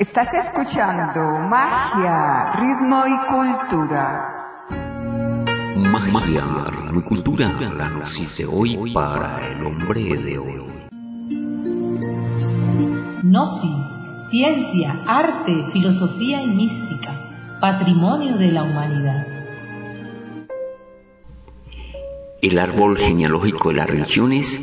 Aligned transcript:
Estás 0.00 0.32
escuchando 0.32 1.20
Magia, 1.46 2.52
Ritmo 2.58 3.02
y 3.06 3.18
Cultura. 3.28 4.66
Magia, 5.76 6.42
ritmo 6.70 7.00
y 7.00 7.02
cultura, 7.02 7.52
la 7.76 7.90
gnosis 7.90 8.38
de 8.38 8.46
hoy 8.46 8.94
para 8.94 9.46
el 9.46 9.66
hombre 9.66 10.02
de 10.02 10.38
hoy. 10.38 10.64
Gnosis, 13.24 14.30
ciencia, 14.30 15.02
arte, 15.06 15.66
filosofía 15.70 16.44
y 16.44 16.46
mística, 16.46 17.58
patrimonio 17.60 18.38
de 18.38 18.52
la 18.52 18.62
humanidad. 18.62 19.26
El 22.40 22.58
árbol 22.58 22.96
genealógico 22.96 23.68
de 23.68 23.74
las 23.74 23.86
religiones 23.86 24.62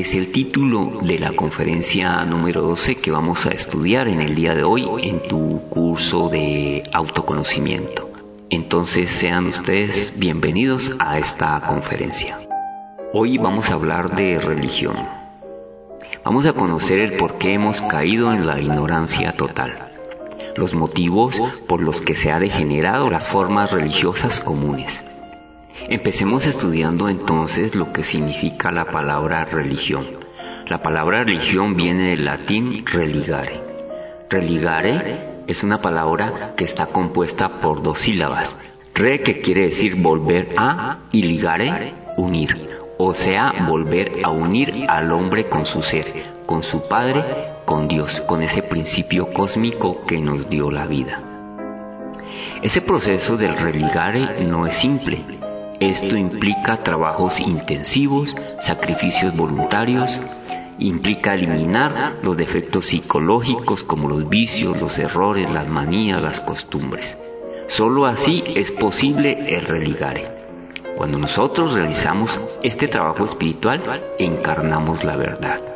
es 0.00 0.14
el 0.14 0.32
título 0.32 1.00
de 1.02 1.18
la 1.18 1.32
conferencia 1.32 2.24
número 2.24 2.62
12 2.62 2.94
que 2.94 3.10
vamos 3.10 3.44
a 3.44 3.50
estudiar 3.50 4.08
en 4.08 4.22
el 4.22 4.34
día 4.34 4.54
de 4.54 4.64
hoy 4.64 4.86
en 5.02 5.28
tu 5.28 5.68
curso 5.68 6.30
de 6.30 6.82
autoconocimiento. 6.94 8.10
Entonces 8.48 9.10
sean 9.10 9.48
ustedes 9.48 10.14
bienvenidos 10.16 10.90
a 10.98 11.18
esta 11.18 11.60
conferencia. 11.60 12.38
Hoy 13.12 13.36
vamos 13.36 13.68
a 13.68 13.74
hablar 13.74 14.16
de 14.16 14.40
religión. 14.40 14.96
Vamos 16.24 16.46
a 16.46 16.54
conocer 16.54 16.98
el 16.98 17.18
por 17.18 17.36
qué 17.36 17.52
hemos 17.52 17.82
caído 17.82 18.32
en 18.32 18.46
la 18.46 18.58
ignorancia 18.58 19.32
total, 19.32 19.92
los 20.56 20.72
motivos 20.72 21.36
por 21.68 21.82
los 21.82 22.00
que 22.00 22.14
se 22.14 22.32
ha 22.32 22.38
degenerado 22.38 23.10
las 23.10 23.28
formas 23.28 23.70
religiosas 23.70 24.40
comunes 24.40 25.04
Empecemos 25.88 26.46
estudiando 26.46 27.08
entonces 27.08 27.74
lo 27.74 27.92
que 27.92 28.04
significa 28.04 28.70
la 28.70 28.86
palabra 28.86 29.44
religión. 29.44 30.06
La 30.66 30.82
palabra 30.82 31.24
religión 31.24 31.76
viene 31.76 32.10
del 32.10 32.24
latín 32.24 32.84
religare. 32.86 33.60
Religare 34.30 35.44
es 35.46 35.62
una 35.62 35.78
palabra 35.82 36.54
que 36.56 36.64
está 36.64 36.86
compuesta 36.86 37.60
por 37.60 37.82
dos 37.82 38.00
sílabas. 38.00 38.56
Re 38.94 39.22
que 39.22 39.40
quiere 39.40 39.62
decir 39.62 39.96
volver 39.96 40.54
a 40.56 41.00
y 41.10 41.22
ligare 41.22 41.94
unir. 42.16 42.68
O 42.98 43.14
sea, 43.14 43.52
volver 43.66 44.20
a 44.22 44.30
unir 44.30 44.86
al 44.88 45.10
hombre 45.10 45.48
con 45.48 45.66
su 45.66 45.82
ser, 45.82 46.06
con 46.46 46.62
su 46.62 46.86
Padre, 46.86 47.56
con 47.64 47.88
Dios, 47.88 48.20
con 48.22 48.42
ese 48.42 48.62
principio 48.62 49.32
cósmico 49.32 50.04
que 50.06 50.20
nos 50.20 50.48
dio 50.48 50.70
la 50.70 50.86
vida. 50.86 51.20
Ese 52.62 52.80
proceso 52.82 53.36
del 53.36 53.56
religare 53.56 54.44
no 54.44 54.66
es 54.66 54.74
simple, 54.74 55.24
esto 55.82 56.16
implica 56.16 56.82
trabajos 56.82 57.40
intensivos, 57.40 58.34
sacrificios 58.60 59.36
voluntarios, 59.36 60.20
implica 60.78 61.34
eliminar 61.34 62.18
los 62.22 62.36
defectos 62.36 62.86
psicológicos 62.86 63.82
como 63.84 64.08
los 64.08 64.28
vicios, 64.28 64.80
los 64.80 64.98
errores, 64.98 65.50
las 65.50 65.68
manías, 65.68 66.22
las 66.22 66.40
costumbres. 66.40 67.16
Solo 67.68 68.06
así 68.06 68.42
es 68.54 68.70
posible 68.72 69.56
el 69.56 69.66
religare. 69.66 70.42
Cuando 70.96 71.18
nosotros 71.18 71.72
realizamos 71.72 72.38
este 72.62 72.86
trabajo 72.88 73.24
espiritual, 73.24 73.82
encarnamos 74.18 75.04
la 75.04 75.16
verdad. 75.16 75.71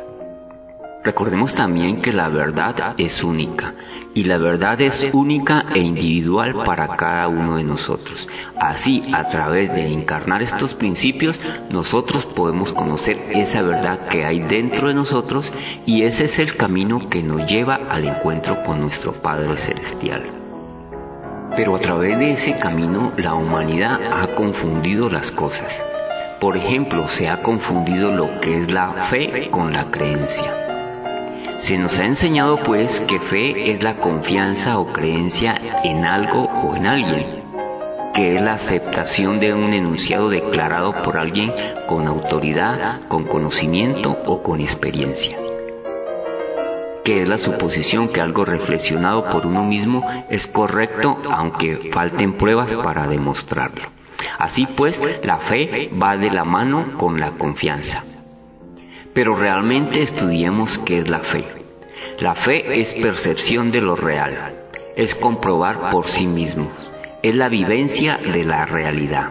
Recordemos 1.07 1.55
también 1.55 2.01
que 2.01 2.11
la 2.11 2.27
verdad 2.27 2.93
es 2.97 3.23
única 3.23 3.73
y 4.13 4.25
la 4.25 4.37
verdad 4.37 4.81
es 4.81 5.09
única 5.13 5.63
e 5.73 5.79
individual 5.79 6.65
para 6.65 6.97
cada 6.97 7.29
uno 7.29 7.55
de 7.55 7.63
nosotros. 7.63 8.27
Así, 8.59 9.09
a 9.13 9.29
través 9.29 9.73
de 9.73 9.87
encarnar 9.87 10.41
estos 10.41 10.73
principios, 10.73 11.39
nosotros 11.69 12.25
podemos 12.25 12.73
conocer 12.73 13.17
esa 13.33 13.61
verdad 13.61 14.07
que 14.09 14.25
hay 14.25 14.41
dentro 14.41 14.89
de 14.89 14.95
nosotros 14.95 15.49
y 15.85 16.03
ese 16.03 16.25
es 16.25 16.39
el 16.39 16.57
camino 16.57 17.07
que 17.07 17.23
nos 17.23 17.49
lleva 17.49 17.75
al 17.75 18.03
encuentro 18.03 18.61
con 18.65 18.81
nuestro 18.81 19.13
Padre 19.13 19.55
Celestial. 19.55 20.23
Pero 21.55 21.73
a 21.73 21.79
través 21.79 22.19
de 22.19 22.31
ese 22.31 22.57
camino 22.57 23.13
la 23.15 23.33
humanidad 23.33 24.01
ha 24.11 24.35
confundido 24.35 25.07
las 25.07 25.31
cosas. 25.31 25.81
Por 26.41 26.57
ejemplo, 26.57 27.07
se 27.07 27.29
ha 27.29 27.41
confundido 27.41 28.11
lo 28.11 28.41
que 28.41 28.57
es 28.57 28.69
la 28.69 29.07
fe 29.09 29.49
con 29.49 29.71
la 29.71 29.89
creencia. 29.89 30.66
Se 31.59 31.77
nos 31.77 31.97
ha 31.99 32.05
enseñado 32.05 32.59
pues 32.63 32.99
que 33.01 33.19
fe 33.19 33.71
es 33.71 33.81
la 33.81 33.95
confianza 33.95 34.77
o 34.79 34.93
creencia 34.93 35.81
en 35.83 36.05
algo 36.05 36.43
o 36.43 36.75
en 36.75 36.85
alguien, 36.85 37.43
que 38.13 38.35
es 38.35 38.41
la 38.41 38.53
aceptación 38.53 39.39
de 39.39 39.53
un 39.53 39.73
enunciado 39.73 40.29
declarado 40.29 41.01
por 41.03 41.17
alguien 41.17 41.51
con 41.87 42.07
autoridad, 42.07 43.01
con 43.07 43.25
conocimiento 43.25 44.17
o 44.25 44.41
con 44.43 44.61
experiencia 44.61 45.37
que 47.03 47.21
es 47.21 47.27
la 47.29 47.37
suposición 47.37 48.09
que 48.09 48.19
algo 48.19 48.43
reflexionado 48.43 49.29
por 49.29 49.45
uno 49.45 49.63
mismo 49.63 50.05
es 50.29 50.45
correcto 50.45 51.17
aunque 51.31 51.89
falten 51.93 52.33
pruebas 52.33 52.73
para 52.73 53.07
demostrarlo. 53.07 53.83
Así 54.37 54.67
pues, 54.75 55.01
la 55.23 55.37
fe 55.37 55.89
va 55.89 56.17
de 56.17 56.29
la 56.29 56.43
mano 56.43 56.97
con 56.97 57.17
la 57.17 57.37
confianza. 57.37 58.03
Pero 59.17 59.35
realmente 59.35 60.03
estudiemos 60.03 60.77
qué 60.85 60.99
es 60.99 61.07
la 61.07 61.21
fe. 61.21 61.43
La 62.19 62.35
fe 62.35 62.79
es 62.79 62.93
percepción 62.93 63.71
de 63.71 63.81
lo 63.81 63.95
real, 63.95 64.69
es 64.95 65.15
comprobar 65.15 65.89
por 65.89 66.05
sí 66.05 66.27
mismo, 66.27 66.71
es 67.23 67.35
la 67.35 67.49
vivencia 67.49 68.17
de 68.19 68.45
la 68.45 68.67
realidad. 68.67 69.27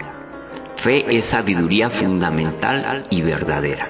Fe 0.83 1.05
es 1.17 1.27
sabiduría 1.27 1.89
fundamental 1.89 3.05
y 3.09 3.21
verdadera. 3.21 3.87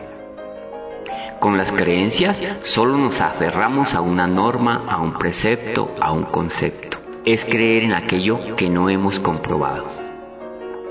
Con 1.40 1.58
las 1.58 1.72
creencias 1.72 2.44
solo 2.62 2.96
nos 3.00 3.20
aferramos 3.20 3.96
a 3.96 4.02
una 4.02 4.28
norma, 4.28 4.86
a 4.88 5.02
un 5.02 5.18
precepto, 5.18 5.96
a 6.00 6.12
un 6.12 6.26
concepto. 6.26 7.00
Es 7.26 7.44
creer 7.44 7.86
en 7.86 7.96
aquello 7.96 8.56
que 8.56 8.70
no 8.70 8.92
hemos 8.92 9.20
comprobado. 9.20 9.90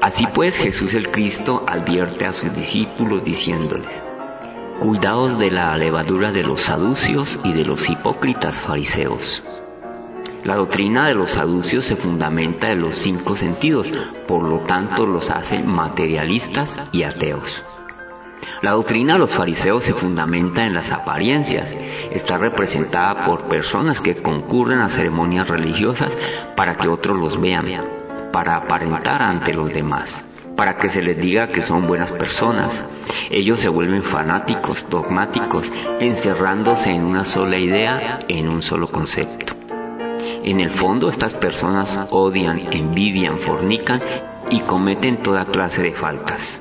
Así 0.03 0.27
pues 0.35 0.57
Jesús 0.57 0.95
el 0.95 1.11
Cristo 1.11 1.65
advierte 1.65 2.27
a 2.27 2.33
sus 2.33 2.53
discípulos 2.53 3.23
diciéndoles, 3.23 4.03
Cuidaos 4.81 5.39
de 5.39 5.51
la 5.51 5.75
levadura 5.79 6.31
de 6.33 6.43
los 6.43 6.61
saducios 6.61 7.39
y 7.45 7.53
de 7.55 7.65
los 7.65 7.89
hipócritas 7.89 8.61
fariseos. 8.61 9.43
La 10.45 10.55
doctrina 10.57 11.09
de 11.09 11.15
los 11.15 11.31
saducios 11.31 11.87
se 11.87 11.97
fundamenta 11.97 12.71
en 12.71 12.83
los 12.83 12.97
cinco 12.99 13.37
sentidos, 13.37 13.91
por 14.29 14.43
lo 14.43 14.61
tanto 14.61 15.07
los 15.07 15.31
hace 15.31 15.61
materialistas 15.63 16.79
y 16.93 17.05
ateos. 17.05 17.65
La 18.61 18.73
doctrina 18.73 19.15
de 19.15 19.21
los 19.21 19.35
fariseos 19.35 19.83
se 19.83 19.95
fundamenta 19.95 20.67
en 20.67 20.75
las 20.75 20.93
apariencias. 20.93 21.75
Está 22.13 22.37
representada 22.37 23.25
por 23.25 23.49
personas 23.49 24.03
que 24.03 24.15
concurren 24.17 24.81
a 24.81 24.91
ceremonias 24.91 25.49
religiosas 25.49 26.13
para 26.55 26.77
que 26.77 26.89
otros 26.89 27.19
los 27.19 27.41
vean, 27.41 27.67
para 28.31 28.57
aparentar 28.57 29.23
ante 29.23 29.55
los 29.55 29.73
demás 29.73 30.23
para 30.57 30.77
que 30.77 30.89
se 30.89 31.03
les 31.03 31.19
diga 31.19 31.49
que 31.49 31.63
son 31.63 31.87
buenas 31.87 32.13
personas. 32.13 32.83
Ellos 33.31 33.61
se 33.61 33.69
vuelven 33.69 34.03
fanáticos, 34.03 34.87
dogmáticos, 34.89 35.71
encerrándose 36.01 36.91
en 36.91 37.05
una 37.05 37.25
sola 37.25 37.59
idea, 37.59 38.21
en 38.27 38.49
un 38.49 38.63
solo 38.63 38.89
concepto. 38.89 39.55
En 40.43 40.61
el 40.61 40.71
fondo 40.71 41.09
estas 41.09 41.35
personas 41.35 42.09
odian, 42.11 42.73
envidian, 42.73 43.39
fornican 43.39 44.01
y 44.51 44.61
cometen 44.61 45.23
toda 45.23 45.45
clase 45.45 45.83
de 45.83 45.93
faltas. 45.93 46.61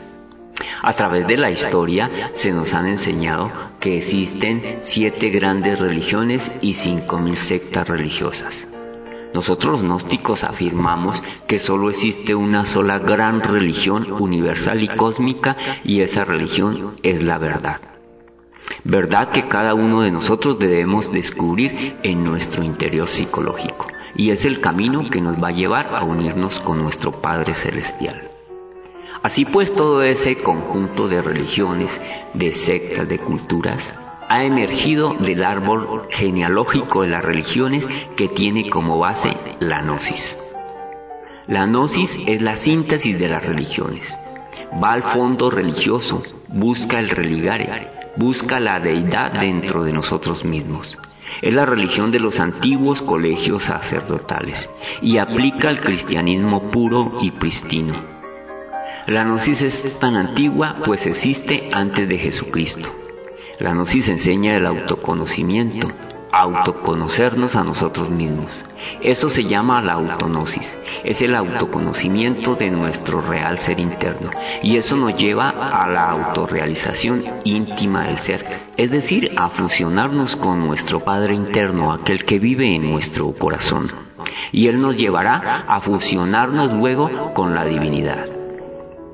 A 0.81 0.93
través 0.93 1.27
de 1.27 1.37
la 1.37 1.51
historia 1.51 2.31
se 2.33 2.51
nos 2.51 2.73
han 2.73 2.87
enseñado 2.87 3.51
que 3.79 3.97
existen 3.97 4.79
siete 4.81 5.29
grandes 5.29 5.79
religiones 5.79 6.51
y 6.61 6.73
cinco 6.73 7.17
mil 7.19 7.37
sectas 7.37 7.87
religiosas. 7.87 8.67
Nosotros 9.35 9.81
gnósticos 9.81 10.45
afirmamos 10.45 11.21
que 11.45 11.59
solo 11.59 11.89
existe 11.89 12.33
una 12.33 12.63
sola 12.63 12.99
gran 12.99 13.41
religión 13.41 14.09
universal 14.09 14.81
y 14.81 14.87
cósmica 14.87 15.57
y 15.83 15.99
esa 15.99 16.23
religión 16.23 16.95
es 17.03 17.21
la 17.21 17.37
verdad. 17.37 17.81
Verdad 18.85 19.31
que 19.31 19.49
cada 19.49 19.73
uno 19.73 20.03
de 20.03 20.11
nosotros 20.11 20.57
debemos 20.57 21.11
descubrir 21.11 21.97
en 22.01 22.23
nuestro 22.23 22.63
interior 22.63 23.09
psicológico 23.09 23.87
y 24.15 24.29
es 24.29 24.45
el 24.45 24.61
camino 24.61 25.09
que 25.09 25.19
nos 25.19 25.35
va 25.35 25.49
a 25.49 25.51
llevar 25.59 25.93
a 25.93 26.05
unirnos 26.05 26.57
con 26.61 26.81
nuestro 26.81 27.11
Padre 27.11 27.53
Celestial. 27.55 28.29
Así 29.21 29.43
pues, 29.43 29.73
todo 29.73 30.01
ese 30.01 30.37
conjunto 30.37 31.09
de 31.09 31.21
religiones, 31.21 31.99
de 32.33 32.53
sectas, 32.53 33.09
de 33.09 33.19
culturas, 33.19 33.93
ha 34.27 34.43
emergido 34.43 35.13
del 35.19 35.43
árbol 35.43 36.07
genealógico 36.09 37.03
de 37.03 37.09
las 37.09 37.23
religiones 37.23 37.87
que 38.15 38.27
tiene 38.27 38.69
como 38.69 38.97
base 38.97 39.33
la 39.59 39.81
gnosis. 39.81 40.37
La 41.47 41.65
gnosis 41.65 42.19
es 42.25 42.41
la 42.41 42.55
síntesis 42.55 43.19
de 43.19 43.27
las 43.27 43.45
religiones. 43.45 44.17
Va 44.83 44.93
al 44.93 45.03
fondo 45.03 45.51
religioso, 45.51 46.23
busca 46.47 46.99
el 46.99 47.09
religare, 47.09 47.91
busca 48.15 48.59
la 48.59 48.79
deidad 48.79 49.31
dentro 49.33 49.83
de 49.83 49.93
nosotros 49.93 50.43
mismos. 50.43 50.97
Es 51.41 51.53
la 51.53 51.65
religión 51.65 52.11
de 52.11 52.19
los 52.19 52.39
antiguos 52.39 53.01
colegios 53.01 53.65
sacerdotales 53.65 54.69
y 55.01 55.17
aplica 55.17 55.69
el 55.69 55.81
cristianismo 55.81 56.71
puro 56.71 57.19
y 57.21 57.31
pristino. 57.31 57.93
La 59.07 59.23
gnosis 59.23 59.61
es 59.61 59.99
tan 59.99 60.15
antigua 60.15 60.77
pues 60.83 61.05
existe 61.05 61.69
antes 61.71 62.09
de 62.09 62.17
Jesucristo. 62.17 63.04
La 63.59 63.71
gnosis 63.71 64.09
enseña 64.09 64.57
el 64.57 64.65
autoconocimiento, 64.65 65.89
autoconocernos 66.29 67.55
a 67.55 67.63
nosotros 67.63 68.09
mismos. 68.09 68.51
Eso 69.01 69.29
se 69.29 69.45
llama 69.45 69.81
la 69.81 69.93
autonosis, 69.93 70.77
es 71.03 71.21
el 71.21 71.33
autoconocimiento 71.33 72.55
de 72.55 72.69
nuestro 72.69 73.21
real 73.21 73.57
ser 73.57 73.79
interno 73.79 74.29
y 74.61 74.75
eso 74.75 74.97
nos 74.97 75.15
lleva 75.15 75.49
a 75.49 75.87
la 75.87 76.09
autorrealización 76.09 77.23
íntima 77.45 78.03
del 78.03 78.19
ser, 78.19 78.45
es 78.75 78.91
decir, 78.91 79.31
a 79.37 79.49
fusionarnos 79.49 80.35
con 80.35 80.67
nuestro 80.67 80.99
Padre 80.99 81.33
interno, 81.33 81.93
aquel 81.93 82.25
que 82.25 82.37
vive 82.37 82.75
en 82.75 82.91
nuestro 82.91 83.31
corazón. 83.31 83.89
Y 84.51 84.67
Él 84.67 84.81
nos 84.81 84.97
llevará 84.97 85.63
a 85.67 85.79
fusionarnos 85.79 86.73
luego 86.73 87.33
con 87.33 87.55
la 87.55 87.63
divinidad. 87.63 88.34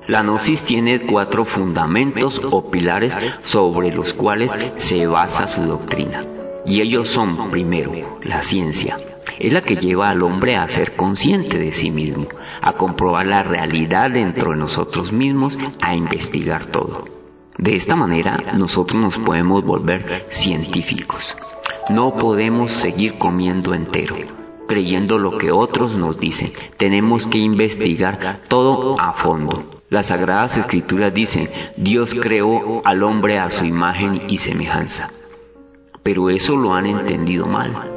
La 0.07 0.24
gnosis 0.24 0.63
tiene 0.65 1.01
cuatro 1.01 1.45
fundamentos 1.45 2.42
o 2.44 2.71
pilares 2.71 3.15
sobre 3.44 3.94
los 3.94 4.13
cuales 4.13 4.51
se 4.77 5.06
basa 5.06 5.48
su 5.48 5.62
doctrina. 5.62 6.25
Y 6.65 6.81
ellos 6.81 7.09
son, 7.09 7.51
primero, 7.51 8.19
la 8.24 8.42
ciencia. 8.42 8.98
Es 9.39 9.53
la 9.53 9.62
que 9.62 9.75
lleva 9.75 10.09
al 10.09 10.24
hombre 10.24 10.56
a 10.56 10.68
ser 10.68 10.95
consciente 10.95 11.57
de 11.57 11.71
sí 11.71 11.92
mismo, 11.92 12.27
a 12.62 12.74
comprobar 12.74 13.27
la 13.27 13.44
realidad 13.44 14.12
dentro 14.12 14.51
de 14.51 14.57
nosotros 14.57 15.12
mismos, 15.12 15.57
a 15.80 15.95
investigar 15.95 16.65
todo. 16.68 17.06
De 17.57 17.75
esta 17.75 17.95
manera 17.95 18.53
nosotros 18.53 19.00
nos 19.00 19.18
podemos 19.19 19.63
volver 19.63 20.27
científicos. 20.30 21.36
No 21.89 22.15
podemos 22.15 22.71
seguir 22.71 23.18
comiendo 23.18 23.74
entero, 23.74 24.15
creyendo 24.68 25.18
lo 25.19 25.38
que 25.38 25.51
otros 25.51 25.95
nos 25.95 26.19
dicen. 26.19 26.51
Tenemos 26.77 27.27
que 27.27 27.38
investigar 27.38 28.42
todo 28.48 29.00
a 29.00 29.13
fondo. 29.13 29.81
Las 29.92 30.08
sagradas 30.08 30.58
escrituras 30.58 31.14
dicen, 31.14 31.48
Dios 31.78 32.16
creó 32.20 32.82
al 32.84 33.04
hombre 33.04 33.38
a 33.38 33.52
su 33.52 33.66
imagen 33.66 34.24
y 34.28 34.40
semejanza 34.40 35.12
pero 36.04 36.30
eso 36.30 36.56
lo 36.56 36.74
han 36.74 36.86
entendido 36.86 37.46
mal. 37.46 37.90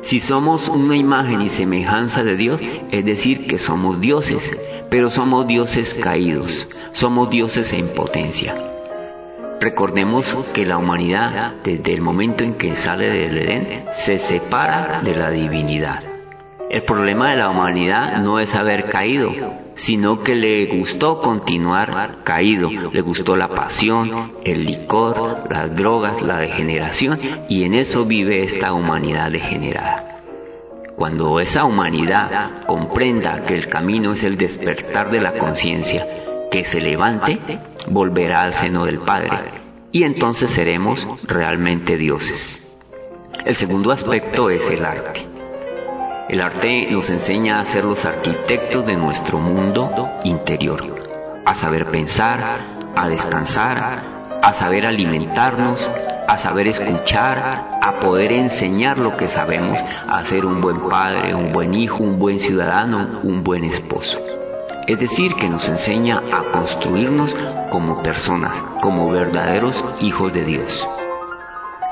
Si 0.00 0.20
somos 0.20 0.68
una 0.68 0.96
imagen 0.96 1.40
y 1.40 1.48
semejanza 1.48 2.22
de 2.22 2.36
Dios, 2.36 2.60
es 2.90 3.04
decir, 3.04 3.46
que 3.46 3.58
somos 3.58 4.00
dioses, 4.00 4.56
pero 4.90 5.10
somos 5.10 5.46
dioses 5.46 5.94
caídos, 5.94 6.68
somos 6.92 7.28
dioses 7.30 7.72
en 7.72 7.88
potencia. 7.94 8.54
Recordemos 9.60 10.38
que 10.54 10.64
la 10.64 10.78
humanidad, 10.78 11.54
desde 11.64 11.92
el 11.92 12.00
momento 12.00 12.44
en 12.44 12.54
que 12.54 12.76
sale 12.76 13.10
del 13.10 13.38
Edén, 13.38 13.86
se 13.92 14.20
separa 14.20 15.00
de 15.02 15.16
la 15.16 15.30
divinidad. 15.30 16.04
El 16.70 16.84
problema 16.84 17.30
de 17.30 17.36
la 17.36 17.50
humanidad 17.50 18.22
no 18.22 18.38
es 18.38 18.54
haber 18.54 18.84
caído, 18.88 19.32
sino 19.78 20.22
que 20.22 20.34
le 20.34 20.66
gustó 20.66 21.20
continuar 21.20 22.18
caído, 22.24 22.68
le 22.68 23.00
gustó 23.00 23.36
la 23.36 23.48
pasión, 23.48 24.32
el 24.44 24.66
licor, 24.66 25.46
las 25.50 25.74
drogas, 25.74 26.20
la 26.20 26.38
degeneración, 26.38 27.18
y 27.48 27.64
en 27.64 27.74
eso 27.74 28.04
vive 28.04 28.42
esta 28.42 28.72
humanidad 28.72 29.30
degenerada. 29.30 30.20
Cuando 30.96 31.38
esa 31.38 31.64
humanidad 31.64 32.66
comprenda 32.66 33.44
que 33.44 33.54
el 33.54 33.68
camino 33.68 34.12
es 34.12 34.24
el 34.24 34.36
despertar 34.36 35.12
de 35.12 35.20
la 35.20 35.38
conciencia, 35.38 36.04
que 36.50 36.64
se 36.64 36.80
levante, 36.80 37.38
volverá 37.88 38.42
al 38.42 38.54
seno 38.54 38.84
del 38.84 38.98
Padre, 38.98 39.62
y 39.92 40.02
entonces 40.02 40.50
seremos 40.50 41.06
realmente 41.22 41.96
dioses. 41.96 42.60
El 43.44 43.54
segundo 43.54 43.92
aspecto 43.92 44.50
es 44.50 44.68
el 44.68 44.84
arte. 44.84 45.27
El 46.28 46.42
arte 46.42 46.86
nos 46.90 47.08
enseña 47.08 47.58
a 47.58 47.64
ser 47.64 47.86
los 47.86 48.04
arquitectos 48.04 48.84
de 48.84 48.96
nuestro 48.96 49.38
mundo 49.38 49.90
interior, 50.24 51.42
a 51.46 51.54
saber 51.54 51.86
pensar, 51.86 52.58
a 52.94 53.08
descansar, 53.08 54.02
a 54.42 54.52
saber 54.52 54.84
alimentarnos, 54.84 55.90
a 56.28 56.36
saber 56.36 56.68
escuchar, 56.68 57.78
a 57.80 57.98
poder 57.98 58.32
enseñar 58.32 58.98
lo 58.98 59.16
que 59.16 59.26
sabemos, 59.26 59.78
a 60.06 60.22
ser 60.24 60.44
un 60.44 60.60
buen 60.60 60.86
padre, 60.90 61.34
un 61.34 61.50
buen 61.50 61.72
hijo, 61.72 62.04
un 62.04 62.18
buen 62.18 62.38
ciudadano, 62.38 63.20
un 63.22 63.42
buen 63.42 63.64
esposo. 63.64 64.20
Es 64.86 65.00
decir, 65.00 65.34
que 65.34 65.48
nos 65.48 65.66
enseña 65.66 66.22
a 66.30 66.52
construirnos 66.52 67.34
como 67.70 68.02
personas, 68.02 68.52
como 68.82 69.10
verdaderos 69.10 69.82
hijos 70.00 70.30
de 70.34 70.44
Dios. 70.44 70.88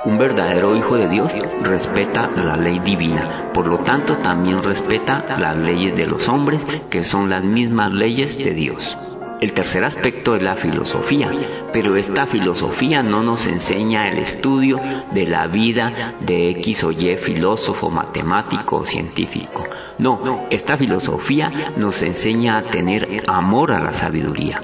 Un 0.07 0.19
verdadero 0.19 0.77
hijo 0.77 0.97
de 0.97 1.09
Dios 1.09 1.33
respeta 1.65 2.31
la 2.31 2.57
ley 2.57 2.79
divina, 2.79 3.51
por 3.53 3.67
lo 3.67 3.79
tanto 3.79 4.19
también 4.19 4.63
respeta 4.63 5.37
las 5.37 5.59
leyes 5.59 5.97
de 5.97 6.07
los 6.07 6.29
hombres, 6.29 6.65
que 6.89 7.03
son 7.03 7.29
las 7.29 7.43
mismas 7.43 7.93
leyes 7.93 8.39
de 8.39 8.55
Dios. 8.55 8.97
El 9.41 9.53
tercer 9.53 9.83
aspecto 9.83 10.37
es 10.37 10.45
la 10.45 10.55
filosofía, 10.55 11.33
pero 11.73 11.97
esta 11.97 12.27
filosofía 12.27 13.03
no 13.03 13.25
nos 13.25 13.49
enseña 13.49 14.09
el 14.09 14.19
estudio 14.19 14.81
de 15.13 15.27
la 15.27 15.49
vida 15.49 16.15
de 16.21 16.51
X 16.51 16.85
o 16.85 16.93
Y 16.93 17.17
filósofo, 17.17 17.91
matemático 17.91 18.77
o 18.77 18.87
científico. 18.87 19.67
No, 19.99 20.47
esta 20.51 20.77
filosofía 20.77 21.73
nos 21.77 22.01
enseña 22.03 22.59
a 22.59 22.63
tener 22.63 23.25
amor 23.27 23.73
a 23.73 23.83
la 23.83 23.93
sabiduría, 23.93 24.63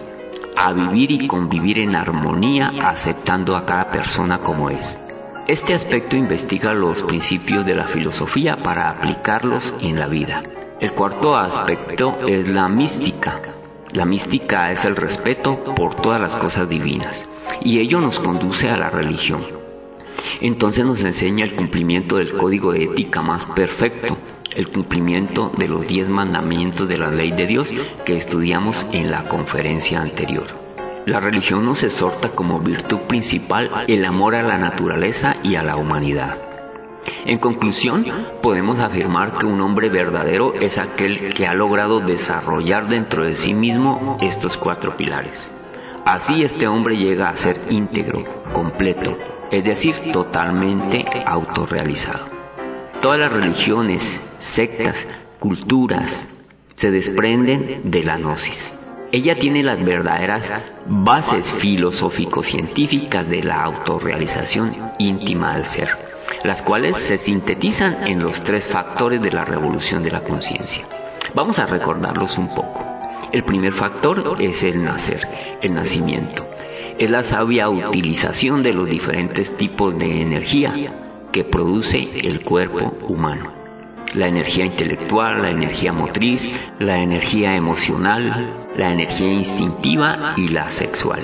a 0.56 0.72
vivir 0.72 1.10
y 1.10 1.26
convivir 1.26 1.80
en 1.80 1.96
armonía 1.96 2.70
aceptando 2.84 3.56
a 3.56 3.64
cada 3.64 3.90
persona 3.90 4.38
como 4.38 4.70
es. 4.70 4.96
Este 5.48 5.74
aspecto 5.74 6.16
investiga 6.16 6.72
los 6.72 7.02
principios 7.02 7.66
de 7.66 7.74
la 7.74 7.88
filosofía 7.88 8.62
para 8.62 8.88
aplicarlos 8.88 9.74
en 9.80 9.98
la 9.98 10.06
vida. 10.06 10.40
El 10.80 10.92
cuarto 10.92 11.36
aspecto 11.36 12.16
es 12.28 12.48
la 12.48 12.68
mística. 12.68 13.40
La 13.90 14.04
mística 14.04 14.70
es 14.70 14.84
el 14.84 14.94
respeto 14.94 15.64
por 15.74 15.96
todas 15.96 16.20
las 16.20 16.36
cosas 16.36 16.68
divinas 16.68 17.28
y 17.60 17.80
ello 17.80 18.00
nos 18.00 18.20
conduce 18.20 18.70
a 18.70 18.76
la 18.76 18.88
religión. 18.88 19.42
Entonces 20.40 20.84
nos 20.84 21.02
enseña 21.02 21.44
el 21.44 21.54
cumplimiento 21.54 22.18
del 22.18 22.36
código 22.36 22.72
de 22.72 22.84
ética 22.84 23.20
más 23.20 23.44
perfecto, 23.46 24.16
el 24.54 24.68
cumplimiento 24.68 25.50
de 25.58 25.66
los 25.66 25.88
diez 25.88 26.08
mandamientos 26.08 26.88
de 26.88 26.98
la 26.98 27.10
ley 27.10 27.32
de 27.32 27.48
Dios 27.48 27.74
que 28.04 28.14
estudiamos 28.14 28.86
en 28.92 29.10
la 29.10 29.24
conferencia 29.24 30.00
anterior. 30.00 30.61
La 31.04 31.18
religión 31.18 31.64
nos 31.64 31.82
exhorta 31.82 32.28
como 32.28 32.60
virtud 32.60 33.00
principal 33.08 33.84
el 33.88 34.04
amor 34.04 34.36
a 34.36 34.42
la 34.44 34.56
naturaleza 34.56 35.34
y 35.42 35.56
a 35.56 35.62
la 35.64 35.76
humanidad. 35.76 36.40
En 37.26 37.38
conclusión, 37.38 38.06
podemos 38.40 38.78
afirmar 38.78 39.36
que 39.36 39.46
un 39.46 39.60
hombre 39.60 39.88
verdadero 39.88 40.54
es 40.54 40.78
aquel 40.78 41.34
que 41.34 41.48
ha 41.48 41.54
logrado 41.54 41.98
desarrollar 41.98 42.86
dentro 42.86 43.24
de 43.24 43.34
sí 43.34 43.52
mismo 43.52 44.16
estos 44.20 44.56
cuatro 44.56 44.96
pilares. 44.96 45.50
Así 46.04 46.44
este 46.44 46.68
hombre 46.68 46.96
llega 46.96 47.30
a 47.30 47.36
ser 47.36 47.56
íntegro, 47.68 48.24
completo, 48.52 49.18
es 49.50 49.64
decir, 49.64 49.96
totalmente 50.12 51.04
autorrealizado. 51.26 52.26
Todas 53.00 53.18
las 53.18 53.32
religiones, 53.32 54.20
sectas, 54.38 55.04
culturas 55.40 56.28
se 56.76 56.92
desprenden 56.92 57.90
de 57.90 58.04
la 58.04 58.18
gnosis. 58.18 58.72
Ella 59.14 59.36
tiene 59.38 59.62
las 59.62 59.84
verdaderas 59.84 60.50
bases 60.86 61.52
filosófico-científicas 61.58 63.28
de 63.28 63.42
la 63.42 63.62
autorrealización 63.62 64.74
íntima 64.98 65.54
del 65.54 65.66
ser, 65.66 65.90
las 66.44 66.62
cuales 66.62 66.96
se 66.96 67.18
sintetizan 67.18 68.06
en 68.06 68.22
los 68.22 68.42
tres 68.42 68.66
factores 68.66 69.20
de 69.20 69.30
la 69.30 69.44
revolución 69.44 70.02
de 70.02 70.12
la 70.12 70.22
conciencia. 70.22 70.86
Vamos 71.34 71.58
a 71.58 71.66
recordarlos 71.66 72.38
un 72.38 72.48
poco. 72.54 72.86
El 73.30 73.44
primer 73.44 73.74
factor 73.74 74.40
es 74.40 74.62
el 74.62 74.82
nacer, 74.82 75.20
el 75.60 75.74
nacimiento. 75.74 76.48
Es 76.98 77.10
la 77.10 77.22
sabia 77.22 77.68
utilización 77.68 78.62
de 78.62 78.72
los 78.72 78.88
diferentes 78.88 79.54
tipos 79.58 79.94
de 79.98 80.22
energía 80.22 80.74
que 81.30 81.44
produce 81.44 81.98
el 82.26 82.40
cuerpo 82.40 82.96
humano 83.06 83.62
la 84.14 84.28
energía 84.28 84.66
intelectual, 84.66 85.40
la 85.40 85.50
energía 85.50 85.92
motriz, 85.92 86.48
la 86.78 86.98
energía 86.98 87.56
emocional, 87.56 88.61
la 88.76 88.92
energía 88.92 89.32
instintiva 89.32 90.34
y 90.36 90.48
la 90.48 90.70
sexual. 90.70 91.22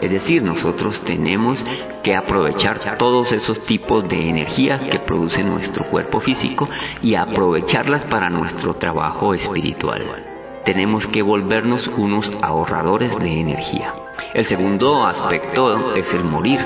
Es 0.00 0.10
decir, 0.10 0.42
nosotros 0.42 1.00
tenemos 1.02 1.64
que 2.02 2.16
aprovechar 2.16 2.98
todos 2.98 3.30
esos 3.32 3.64
tipos 3.66 4.08
de 4.08 4.28
energía 4.28 4.88
que 4.90 4.98
produce 4.98 5.44
nuestro 5.44 5.84
cuerpo 5.84 6.20
físico 6.20 6.68
y 7.02 7.14
aprovecharlas 7.14 8.04
para 8.04 8.28
nuestro 8.28 8.74
trabajo 8.74 9.32
espiritual. 9.32 10.60
Tenemos 10.64 11.06
que 11.06 11.22
volvernos 11.22 11.88
unos 11.96 12.32
ahorradores 12.42 13.16
de 13.18 13.40
energía. 13.40 13.94
El 14.34 14.46
segundo 14.46 15.04
aspecto 15.04 15.94
es 15.94 16.12
el 16.14 16.24
morir 16.24 16.58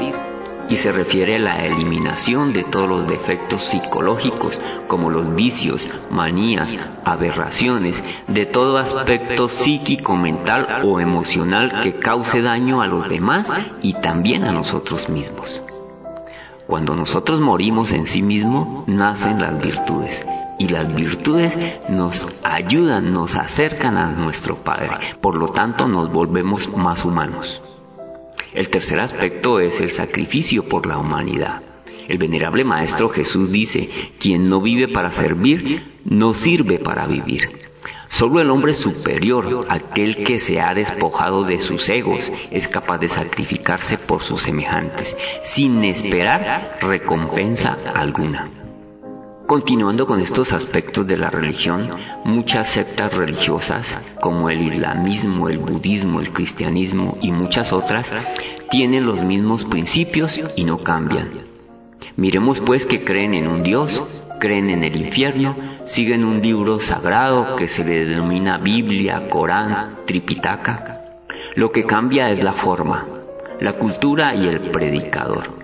y 0.68 0.76
se 0.76 0.92
refiere 0.92 1.36
a 1.36 1.40
la 1.40 1.64
eliminación 1.64 2.52
de 2.52 2.64
todos 2.64 2.88
los 2.88 3.06
defectos 3.06 3.62
psicológicos 3.62 4.60
como 4.88 5.10
los 5.10 5.34
vicios, 5.34 5.88
manías, 6.10 6.76
aberraciones, 7.04 8.02
de 8.28 8.46
todo 8.46 8.78
aspecto 8.78 9.48
psíquico, 9.48 10.16
mental 10.16 10.82
o 10.84 11.00
emocional 11.00 11.80
que 11.82 11.94
cause 11.94 12.42
daño 12.42 12.82
a 12.82 12.86
los 12.86 13.08
demás 13.08 13.52
y 13.82 13.94
también 13.94 14.44
a 14.44 14.52
nosotros 14.52 15.08
mismos. 15.08 15.62
Cuando 16.66 16.96
nosotros 16.96 17.40
morimos 17.40 17.92
en 17.92 18.08
sí 18.08 18.22
mismo, 18.22 18.84
nacen 18.88 19.40
las 19.40 19.60
virtudes. 19.60 20.26
Y 20.58 20.68
las 20.68 20.92
virtudes 20.92 21.56
nos 21.88 22.26
ayudan, 22.42 23.12
nos 23.12 23.36
acercan 23.36 23.96
a 23.96 24.10
nuestro 24.10 24.56
Padre. 24.56 24.90
Por 25.20 25.36
lo 25.36 25.50
tanto, 25.50 25.86
nos 25.86 26.10
volvemos 26.10 26.68
más 26.76 27.04
humanos. 27.04 27.60
El 28.52 28.68
tercer 28.68 28.98
aspecto 29.00 29.60
es 29.60 29.80
el 29.80 29.92
sacrificio 29.92 30.68
por 30.68 30.86
la 30.86 30.98
humanidad. 30.98 31.62
El 32.08 32.18
venerable 32.18 32.64
Maestro 32.64 33.08
Jesús 33.08 33.50
dice, 33.50 33.88
quien 34.18 34.48
no 34.48 34.60
vive 34.60 34.88
para 34.88 35.10
servir, 35.10 36.00
no 36.04 36.34
sirve 36.34 36.78
para 36.78 37.06
vivir. 37.06 37.66
Solo 38.08 38.40
el 38.40 38.50
hombre 38.50 38.74
superior, 38.74 39.66
aquel 39.68 40.22
que 40.24 40.38
se 40.38 40.60
ha 40.60 40.72
despojado 40.72 41.42
de 41.44 41.58
sus 41.58 41.88
egos, 41.88 42.20
es 42.50 42.68
capaz 42.68 42.98
de 42.98 43.08
sacrificarse 43.08 43.98
por 43.98 44.22
sus 44.22 44.42
semejantes, 44.42 45.16
sin 45.42 45.82
esperar 45.84 46.78
recompensa 46.80 47.76
alguna. 47.94 48.65
Continuando 49.46 50.08
con 50.08 50.20
estos 50.20 50.52
aspectos 50.52 51.06
de 51.06 51.16
la 51.16 51.30
religión, 51.30 51.88
muchas 52.24 52.72
sectas 52.72 53.14
religiosas, 53.14 53.96
como 54.20 54.50
el 54.50 54.60
islamismo, 54.60 55.48
el 55.48 55.58
budismo, 55.58 56.20
el 56.20 56.32
cristianismo 56.32 57.16
y 57.22 57.30
muchas 57.30 57.72
otras, 57.72 58.12
tienen 58.70 59.06
los 59.06 59.22
mismos 59.22 59.64
principios 59.64 60.40
y 60.56 60.64
no 60.64 60.78
cambian. 60.78 61.30
Miremos 62.16 62.58
pues 62.58 62.86
que 62.86 63.04
creen 63.04 63.34
en 63.34 63.46
un 63.46 63.62
Dios, 63.62 64.02
creen 64.40 64.68
en 64.68 64.82
el 64.82 64.96
infierno, 64.96 65.54
siguen 65.84 66.24
un 66.24 66.42
libro 66.42 66.80
sagrado 66.80 67.54
que 67.54 67.68
se 67.68 67.84
le 67.84 68.04
denomina 68.04 68.58
Biblia, 68.58 69.28
Corán, 69.28 69.98
Tripitaka. 70.06 71.02
Lo 71.54 71.70
que 71.70 71.84
cambia 71.84 72.30
es 72.30 72.42
la 72.42 72.54
forma, 72.54 73.06
la 73.60 73.74
cultura 73.74 74.34
y 74.34 74.48
el 74.48 74.72
predicador. 74.72 75.55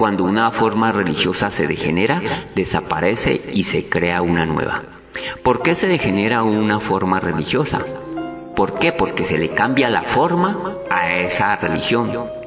Cuando 0.00 0.24
una 0.24 0.50
forma 0.50 0.92
religiosa 0.92 1.50
se 1.50 1.66
degenera, 1.66 2.22
desaparece 2.54 3.38
y 3.52 3.64
se 3.64 3.90
crea 3.90 4.22
una 4.22 4.46
nueva. 4.46 4.82
¿Por 5.42 5.60
qué 5.60 5.74
se 5.74 5.88
degenera 5.88 6.42
una 6.42 6.80
forma 6.80 7.20
religiosa? 7.20 7.82
¿Por 8.56 8.78
qué? 8.78 8.92
Porque 8.92 9.26
se 9.26 9.36
le 9.36 9.50
cambia 9.50 9.90
la 9.90 10.04
forma 10.04 10.76
a 10.88 11.16
esa 11.16 11.54
religión 11.56 12.39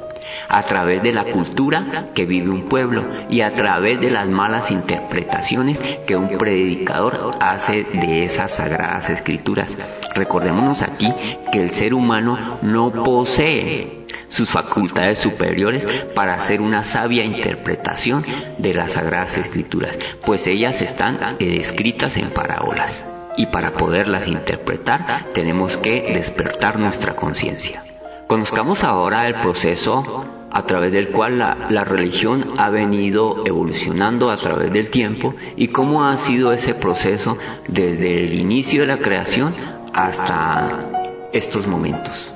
a 0.53 0.62
través 0.63 1.01
de 1.01 1.12
la 1.12 1.25
cultura 1.25 2.10
que 2.13 2.25
vive 2.25 2.51
un 2.51 2.69
pueblo 2.69 3.03
y 3.27 3.41
a 3.41 3.55
través 3.55 4.00
de 4.00 4.12
las 4.12 4.27
malas 4.27 4.69
interpretaciones 4.69 5.79
que 6.05 6.15
un 6.15 6.38
predicador 6.38 7.38
hace 7.39 7.83
de 7.83 8.24
esas 8.24 8.51
sagradas 8.55 9.10
escrituras. 9.10 9.75
Recordémonos 10.13 10.83
aquí 10.83 11.12
que 11.51 11.60
el 11.60 11.72
ser 11.72 11.95
humano 11.95 12.60
no 12.62 12.91
posee 12.91 14.05
sus 14.29 14.48
facultades 14.50 15.17
superiores 15.17 15.88
para 16.13 16.36
hacer 16.36 16.62
una 16.62 16.83
sabia 16.83 17.24
interpretación 17.24 18.24
de 18.60 18.74
las 18.74 18.93
Sagradas 18.93 19.38
Escrituras, 19.38 19.98
pues 20.24 20.45
ellas 20.45 20.81
están 20.81 21.17
escritas 21.39 22.15
en 22.17 22.29
parábolas. 22.29 23.05
Y 23.38 23.48
para 23.48 23.74
poderlas 23.74 24.27
interpretar 24.27 25.25
tenemos 25.33 25.77
que 25.77 26.13
despertar 26.13 26.77
nuestra 26.77 27.13
conciencia. 27.13 27.81
Conozcamos 28.27 28.83
ahora 28.83 29.27
el 29.27 29.36
proceso 29.36 30.42
a 30.53 30.65
través 30.65 30.93
del 30.93 31.10
cual 31.10 31.39
la, 31.39 31.83
religión 31.83 32.53
ha 32.57 32.69
venido 32.69 33.45
evolucionando 33.45 34.29
a 34.29 34.38
través 34.38 34.72
del 34.72 34.89
tiempo 34.89 35.33
y 35.55 35.69
cómo 35.69 36.05
ha 36.05 36.15
sido 36.17 36.53
ese 36.53 36.75
proceso 36.75 37.36
desde 37.67 38.24
el 38.24 38.36
inicio 38.36 38.81
de 38.81 38.88
la 38.88 39.00
creación 39.00 39.53
hasta 39.93 41.29
estos 41.33 41.65
momentos. 41.65 42.31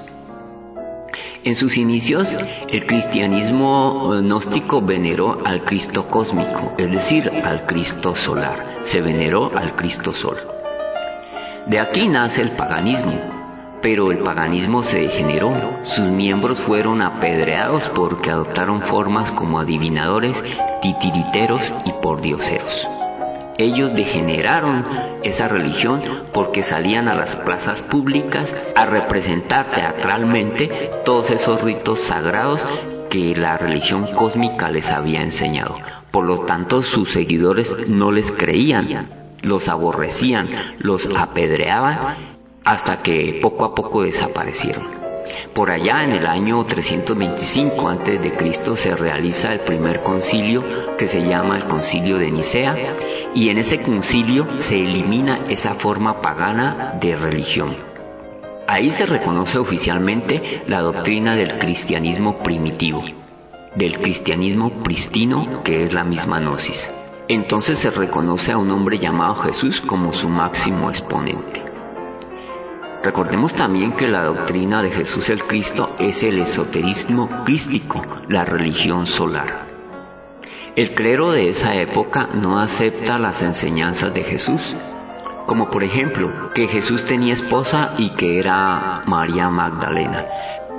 En 1.44 1.56
sus 1.56 1.78
inicios, 1.78 2.36
el 2.70 2.86
cristianismo 2.86 4.16
eh, 4.16 4.22
gnóstico 4.22 4.82
veneró 4.82 5.46
al 5.46 5.64
Cristo 5.64 6.08
cósmico, 6.10 6.74
es 6.78 6.92
decir, 6.92 7.32
al 7.44 7.66
Cristo 7.66 8.16
solar. 8.16 8.80
Se 8.84 9.00
veneró 9.00 9.56
al 9.56 9.76
Cristo 9.76 10.12
Sol. 10.12 10.38
De 11.68 11.80
aquí 11.80 12.08
nace 12.08 12.42
el 12.42 12.52
paganismo, 12.52 13.37
pero 13.82 14.12
el 14.12 14.20
paganismo 14.20 14.84
se 14.84 15.02
degeneró. 15.02 15.54
Sus 15.84 16.06
miembros 16.06 16.60
fueron 16.62 17.02
apedreados 17.02 17.90
porque 17.96 18.32
adoptaron 18.32 18.82
formas 18.82 19.32
como 19.32 19.60
adivinadores, 19.60 20.44
titiriteros 20.82 21.74
y 21.86 21.92
pordioseros. 22.02 22.88
Ellos 23.60 23.96
degeneraron 23.96 24.86
esa 25.24 25.48
religión 25.48 26.02
porque 26.34 26.62
salían 26.62 27.08
a 27.08 27.16
las 27.16 27.36
plazas 27.38 27.82
públicas 27.82 28.56
a 28.76 28.86
representar 28.86 29.72
teatralmente 29.72 30.92
todos 31.04 31.32
esos 31.32 31.64
ritos 31.64 32.02
sagrados 32.02 32.64
que 33.10 33.36
la 33.36 33.58
religión 33.58 34.14
cósmica 34.14 34.70
les 34.70 34.92
había 34.92 35.22
enseñado. 35.22 35.76
Por 36.12 36.26
lo 36.26 36.42
tanto, 36.42 36.84
sus 36.84 37.12
seguidores 37.12 37.90
no 37.90 38.12
les 38.12 38.32
creían, 38.32 39.10
los 39.42 39.68
aborrecían, 39.70 40.50
los 40.80 41.08
apedreaban 41.16 42.37
hasta 42.68 42.98
que 42.98 43.40
poco 43.42 43.64
a 43.64 43.74
poco 43.74 44.04
desaparecieron. 44.04 44.86
Por 45.54 45.72
allá 45.72 46.04
en 46.04 46.12
el 46.12 46.26
año 46.26 46.66
325 46.66 47.88
a.C. 47.88 48.76
se 48.76 48.94
realiza 48.94 49.54
el 49.54 49.62
primer 49.62 50.04
concilio 50.04 50.98
que 50.98 51.08
se 51.08 51.26
llama 51.26 51.56
el 51.56 51.64
concilio 51.64 52.18
de 52.18 52.30
Nicea 52.30 52.76
y 53.34 53.48
en 53.48 53.60
ese 53.60 53.80
concilio 53.80 54.46
se 54.60 54.76
elimina 54.76 55.46
esa 55.48 55.76
forma 55.76 56.22
pagana 56.22 56.98
de 57.00 57.16
religión. 57.16 57.74
Ahí 58.68 58.90
se 58.90 59.06
reconoce 59.06 59.58
oficialmente 59.60 60.64
la 60.68 60.82
doctrina 60.82 61.36
del 61.36 61.60
cristianismo 61.60 62.40
primitivo, 62.40 63.02
del 63.76 63.98
cristianismo 64.00 64.84
pristino 64.84 65.64
que 65.64 65.84
es 65.84 65.94
la 65.94 66.04
misma 66.04 66.42
gnosis. 66.42 66.86
Entonces 67.30 67.80
se 67.80 67.92
reconoce 67.92 68.52
a 68.52 68.58
un 68.58 68.70
hombre 68.72 69.00
llamado 69.00 69.36
Jesús 69.36 69.80
como 69.80 70.12
su 70.12 70.28
máximo 70.28 70.90
exponente. 70.90 71.67
Recordemos 73.04 73.54
también 73.54 73.94
que 73.94 74.08
la 74.08 74.24
doctrina 74.24 74.82
de 74.82 74.90
Jesús 74.90 75.30
el 75.30 75.44
Cristo 75.44 75.96
es 76.00 76.24
el 76.24 76.40
esoterismo 76.40 77.44
crístico, 77.46 78.04
la 78.28 78.44
religión 78.44 79.06
solar. 79.06 79.68
El 80.76 80.94
clero 80.94 81.32
de 81.32 81.50
esa 81.50 81.76
época 81.76 82.30
no 82.34 82.60
acepta 82.60 83.18
las 83.18 83.42
enseñanzas 83.42 84.14
de 84.14 84.24
Jesús, 84.24 84.76
como 85.46 85.70
por 85.70 85.84
ejemplo 85.84 86.52
que 86.54 86.68
Jesús 86.68 87.06
tenía 87.06 87.34
esposa 87.34 87.94
y 87.98 88.10
que 88.12 88.40
era 88.40 89.04
María 89.06 89.50
Magdalena, 89.50 90.26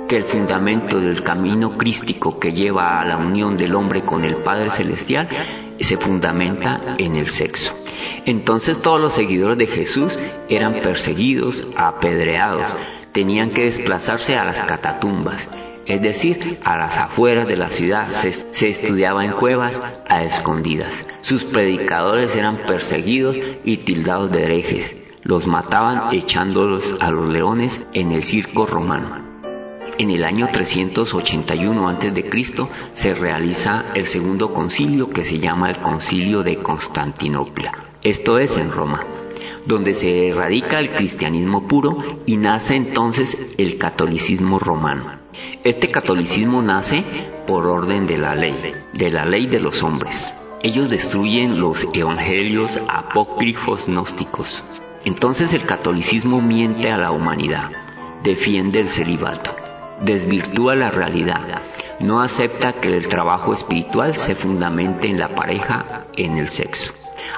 que 0.07 0.17
el 0.17 0.25
fundamento 0.25 0.99
del 0.99 1.23
camino 1.23 1.77
crístico 1.77 2.39
que 2.39 2.53
lleva 2.53 2.99
a 2.99 3.05
la 3.05 3.17
unión 3.17 3.57
del 3.57 3.75
hombre 3.75 4.03
con 4.03 4.23
el 4.23 4.37
Padre 4.37 4.69
Celestial 4.69 5.27
se 5.79 5.97
fundamenta 5.97 6.95
en 6.97 7.15
el 7.15 7.29
sexo. 7.29 7.73
Entonces 8.29 8.79
todos 8.79 9.01
los 9.01 9.15
seguidores 9.15 9.57
de 9.57 9.65
Jesús 9.65 10.15
eran 10.49 10.81
perseguidos, 10.83 11.65
apedreados, 11.75 12.71
tenían 13.11 13.49
que 13.49 13.63
desplazarse 13.63 14.35
a 14.35 14.45
las 14.45 14.61
catatumbas, 14.61 15.49
es 15.87 15.99
decir, 15.99 16.59
a 16.63 16.77
las 16.77 16.95
afueras 16.95 17.47
de 17.47 17.55
la 17.57 17.71
ciudad, 17.71 18.11
se, 18.11 18.69
estudiaba 18.69 19.25
en 19.25 19.31
cuevas 19.31 19.81
a 20.07 20.21
escondidas. 20.21 20.93
Sus 21.21 21.43
predicadores 21.45 22.35
eran 22.35 22.57
perseguidos 22.57 23.35
y 23.63 23.77
tildados 23.77 24.31
de 24.31 24.43
herejes, 24.43 24.95
los 25.23 25.47
mataban 25.47 26.13
echándolos 26.13 26.97
a 26.99 27.09
los 27.09 27.29
leones 27.29 27.83
en 27.93 28.11
el 28.11 28.23
circo 28.25 28.67
romano. 28.67 29.27
En 29.97 30.11
el 30.11 30.23
año 30.23 30.49
381 30.51 31.89
a.C. 31.89 32.29
se 32.93 33.13
realiza 33.15 33.85
el 33.95 34.05
segundo 34.05 34.53
concilio 34.53 35.09
que 35.09 35.23
se 35.23 35.39
llama 35.39 35.71
el 35.71 35.77
Concilio 35.77 36.43
de 36.43 36.57
Constantinopla. 36.57 37.88
Esto 38.01 38.39
es 38.39 38.55
en 38.57 38.71
Roma, 38.71 39.03
donde 39.65 39.93
se 39.93 40.29
erradica 40.29 40.79
el 40.79 40.91
cristianismo 40.91 41.67
puro 41.67 42.21
y 42.25 42.37
nace 42.37 42.75
entonces 42.75 43.37
el 43.57 43.77
catolicismo 43.77 44.59
romano. 44.59 45.19
Este 45.63 45.91
catolicismo 45.91 46.61
nace 46.61 47.03
por 47.45 47.65
orden 47.65 48.07
de 48.07 48.17
la 48.17 48.35
ley, 48.35 48.73
de 48.93 49.09
la 49.09 49.25
ley 49.25 49.47
de 49.47 49.59
los 49.59 49.83
hombres. 49.83 50.33
Ellos 50.61 50.89
destruyen 50.89 51.59
los 51.59 51.87
evangelios 51.93 52.79
apócrifos 52.87 53.87
gnósticos. 53.87 54.63
Entonces 55.05 55.53
el 55.53 55.65
catolicismo 55.65 56.41
miente 56.41 56.91
a 56.91 56.97
la 56.97 57.11
humanidad, 57.11 57.69
defiende 58.23 58.79
el 58.81 58.89
celibato 58.89 59.55
desvirtúa 60.01 60.75
la 60.75 60.91
realidad. 60.91 61.61
No 61.99 62.21
acepta 62.21 62.73
que 62.73 62.95
el 62.95 63.07
trabajo 63.07 63.53
espiritual 63.53 64.15
se 64.15 64.35
fundamente 64.35 65.09
en 65.09 65.19
la 65.19 65.35
pareja, 65.35 66.05
en 66.15 66.37
el 66.37 66.49
sexo. 66.49 66.93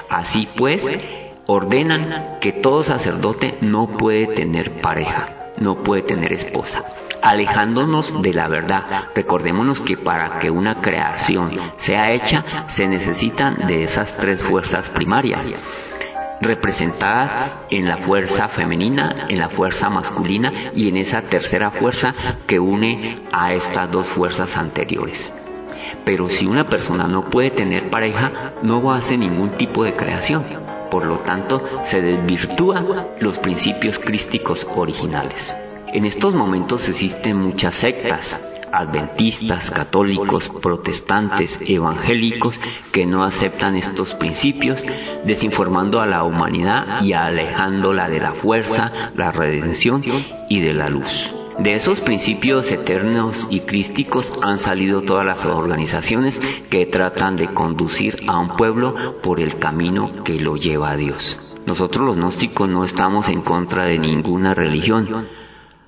Así 0.08 0.48
pues, 0.56 0.86
ordenan 1.46 2.38
que 2.40 2.52
todo 2.52 2.84
sacerdote 2.84 3.58
no 3.60 3.96
puede 3.96 4.28
tener 4.28 4.80
pareja, 4.80 5.52
no 5.58 5.82
puede 5.82 6.02
tener 6.02 6.32
esposa. 6.32 6.84
Alejándonos 7.22 8.20
de 8.20 8.32
la 8.32 8.48
verdad, 8.48 9.04
recordémonos 9.14 9.80
que 9.80 9.96
para 9.96 10.40
que 10.40 10.50
una 10.50 10.80
creación 10.80 11.56
sea 11.76 12.10
hecha 12.12 12.66
se 12.66 12.88
necesitan 12.88 13.66
de 13.66 13.84
esas 13.84 14.16
tres 14.16 14.42
fuerzas 14.42 14.88
primarias 14.88 15.48
representadas 16.42 17.36
en 17.70 17.86
la 17.86 17.98
fuerza 17.98 18.48
femenina, 18.48 19.26
en 19.28 19.38
la 19.38 19.50
fuerza 19.50 19.88
masculina 19.88 20.72
y 20.74 20.88
en 20.88 20.96
esa 20.96 21.22
tercera 21.22 21.70
fuerza 21.70 22.12
que 22.46 22.58
une 22.58 23.22
a 23.32 23.54
estas 23.54 23.90
dos 23.90 24.08
fuerzas 24.08 24.56
anteriores. 24.56 25.32
Pero 26.04 26.28
si 26.28 26.46
una 26.46 26.68
persona 26.68 27.06
no 27.08 27.30
puede 27.30 27.50
tener 27.50 27.90
pareja, 27.90 28.54
no 28.62 28.92
hace 28.92 29.16
ningún 29.16 29.50
tipo 29.52 29.84
de 29.84 29.94
creación. 29.94 30.42
Por 30.90 31.06
lo 31.06 31.20
tanto, 31.20 31.62
se 31.84 32.02
desvirtúan 32.02 32.86
los 33.20 33.38
principios 33.38 33.98
crísticos 33.98 34.66
originales. 34.76 35.54
En 35.92 36.04
estos 36.04 36.34
momentos 36.34 36.88
existen 36.88 37.38
muchas 37.38 37.74
sectas, 37.74 38.38
adventistas, 38.72 39.70
católicos, 39.70 40.50
protestantes, 40.62 41.60
evangélicos 41.66 42.58
que 42.90 43.06
no 43.06 43.24
aceptan 43.24 43.76
estos 43.76 44.14
principios, 44.14 44.82
desinformando 45.24 46.00
a 46.00 46.06
la 46.06 46.24
humanidad 46.24 47.02
y 47.02 47.12
alejándola 47.12 48.08
de 48.08 48.20
la 48.20 48.32
fuerza, 48.32 49.12
la 49.14 49.32
redención 49.32 50.02
y 50.48 50.60
de 50.60 50.72
la 50.72 50.88
luz. 50.88 51.41
De 51.58 51.74
esos 51.74 52.00
principios 52.00 52.70
eternos 52.70 53.46
y 53.50 53.60
crísticos 53.60 54.32
han 54.42 54.58
salido 54.58 55.02
todas 55.02 55.26
las 55.26 55.44
organizaciones 55.44 56.40
que 56.70 56.86
tratan 56.86 57.36
de 57.36 57.48
conducir 57.48 58.22
a 58.26 58.38
un 58.38 58.56
pueblo 58.56 59.20
por 59.22 59.38
el 59.38 59.58
camino 59.58 60.24
que 60.24 60.40
lo 60.40 60.56
lleva 60.56 60.90
a 60.90 60.96
Dios. 60.96 61.38
Nosotros 61.66 62.04
los 62.04 62.16
gnósticos 62.16 62.68
no 62.68 62.84
estamos 62.84 63.28
en 63.28 63.42
contra 63.42 63.84
de 63.84 63.98
ninguna 63.98 64.54
religión, 64.54 65.28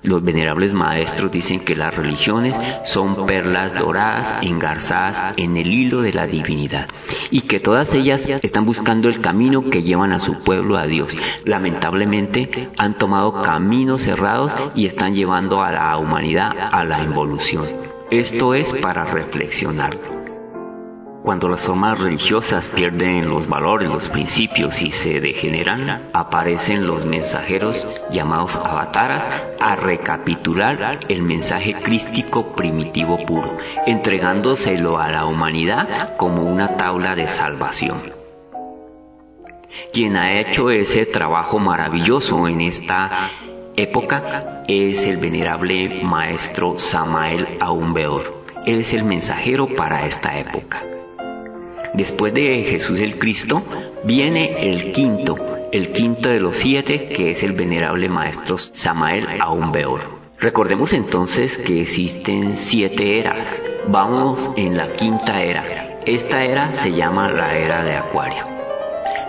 los 0.05 0.23
venerables 0.23 0.73
maestros 0.73 1.31
dicen 1.31 1.59
que 1.59 1.75
las 1.75 1.95
religiones 1.95 2.55
son 2.85 3.25
perlas 3.25 3.73
doradas 3.73 4.37
engarzadas 4.41 5.33
en 5.37 5.57
el 5.57 5.73
hilo 5.73 6.01
de 6.01 6.13
la 6.13 6.27
divinidad 6.27 6.87
y 7.31 7.41
que 7.41 7.59
todas 7.59 7.93
ellas 7.93 8.25
están 8.41 8.65
buscando 8.65 9.09
el 9.09 9.21
camino 9.21 9.69
que 9.69 9.83
llevan 9.83 10.11
a 10.11 10.19
su 10.19 10.43
pueblo 10.43 10.77
a 10.77 10.85
Dios. 10.85 11.15
Lamentablemente 11.43 12.69
han 12.77 12.97
tomado 12.97 13.41
caminos 13.41 14.03
cerrados 14.03 14.53
y 14.75 14.85
están 14.85 15.15
llevando 15.15 15.61
a 15.61 15.71
la 15.71 15.97
humanidad 15.97 16.51
a 16.71 16.83
la 16.85 17.03
involución. 17.03 17.65
Esto 18.11 18.53
es 18.53 18.71
para 18.73 19.03
reflexionar. 19.03 20.14
Cuando 21.25 21.49
las 21.49 21.65
formas 21.65 21.97
religiosas 21.97 22.67
pierden 22.67 23.27
los 23.27 23.47
valores, 23.47 23.89
los 23.89 24.07
principios 24.09 24.79
y 24.79 24.91
se 24.91 25.19
degeneran, 25.19 26.11
aparecen 26.13 26.85
los 26.85 27.03
mensajeros 27.03 27.83
llamados 28.11 28.55
avataras 28.55 29.27
a 29.59 29.75
recapitular 29.75 30.99
el 31.09 31.23
mensaje 31.23 31.81
crístico 31.81 32.53
primitivo 32.55 33.25
puro, 33.25 33.57
entregándoselo 33.87 34.99
a 34.99 35.09
la 35.09 35.25
humanidad 35.25 36.15
como 36.15 36.43
una 36.43 36.77
tabla 36.77 37.15
de 37.15 37.27
salvación. 37.27 38.13
Quien 39.91 40.17
ha 40.17 40.39
hecho 40.39 40.69
ese 40.69 41.07
trabajo 41.07 41.57
maravilloso 41.57 42.47
en 42.47 42.61
esta 42.61 43.31
época 43.75 44.63
es 44.67 45.03
el 45.07 45.17
venerable 45.17 46.03
maestro 46.03 46.77
Samael 46.77 47.57
Aumbeor. 47.59 48.45
Él 48.67 48.81
es 48.81 48.93
el 48.93 49.03
mensajero 49.03 49.67
para 49.75 50.05
esta 50.05 50.37
época. 50.37 50.83
Después 51.95 52.33
de 52.33 52.63
Jesús 52.63 52.99
el 52.99 53.17
Cristo, 53.17 53.63
viene 54.03 54.69
el 54.69 54.91
quinto, 54.91 55.37
el 55.71 55.93
quinto 55.93 56.27
de 56.27 56.41
los 56.41 56.57
siete, 56.57 57.07
que 57.07 57.31
es 57.31 57.41
el 57.41 57.53
venerable 57.53 58.09
maestro 58.09 58.57
Samael 58.57 59.25
Aumbeor. 59.39 60.01
Recordemos 60.39 60.91
entonces 60.91 61.57
que 61.57 61.81
existen 61.81 62.57
siete 62.57 63.19
eras. 63.19 63.63
Vamos 63.87 64.51
en 64.57 64.75
la 64.75 64.91
quinta 64.93 65.41
era. 65.41 65.99
Esta 66.05 66.43
era 66.43 66.73
se 66.73 66.91
llama 66.91 67.31
la 67.31 67.57
era 67.57 67.83
de 67.83 67.95
Acuario. 67.95 68.43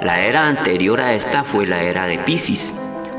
La 0.02 0.20
era 0.22 0.44
anterior 0.44 1.00
a 1.00 1.14
esta 1.14 1.44
fue 1.44 1.66
la 1.66 1.82
era 1.84 2.06
de 2.06 2.18
Pisces, 2.18 2.74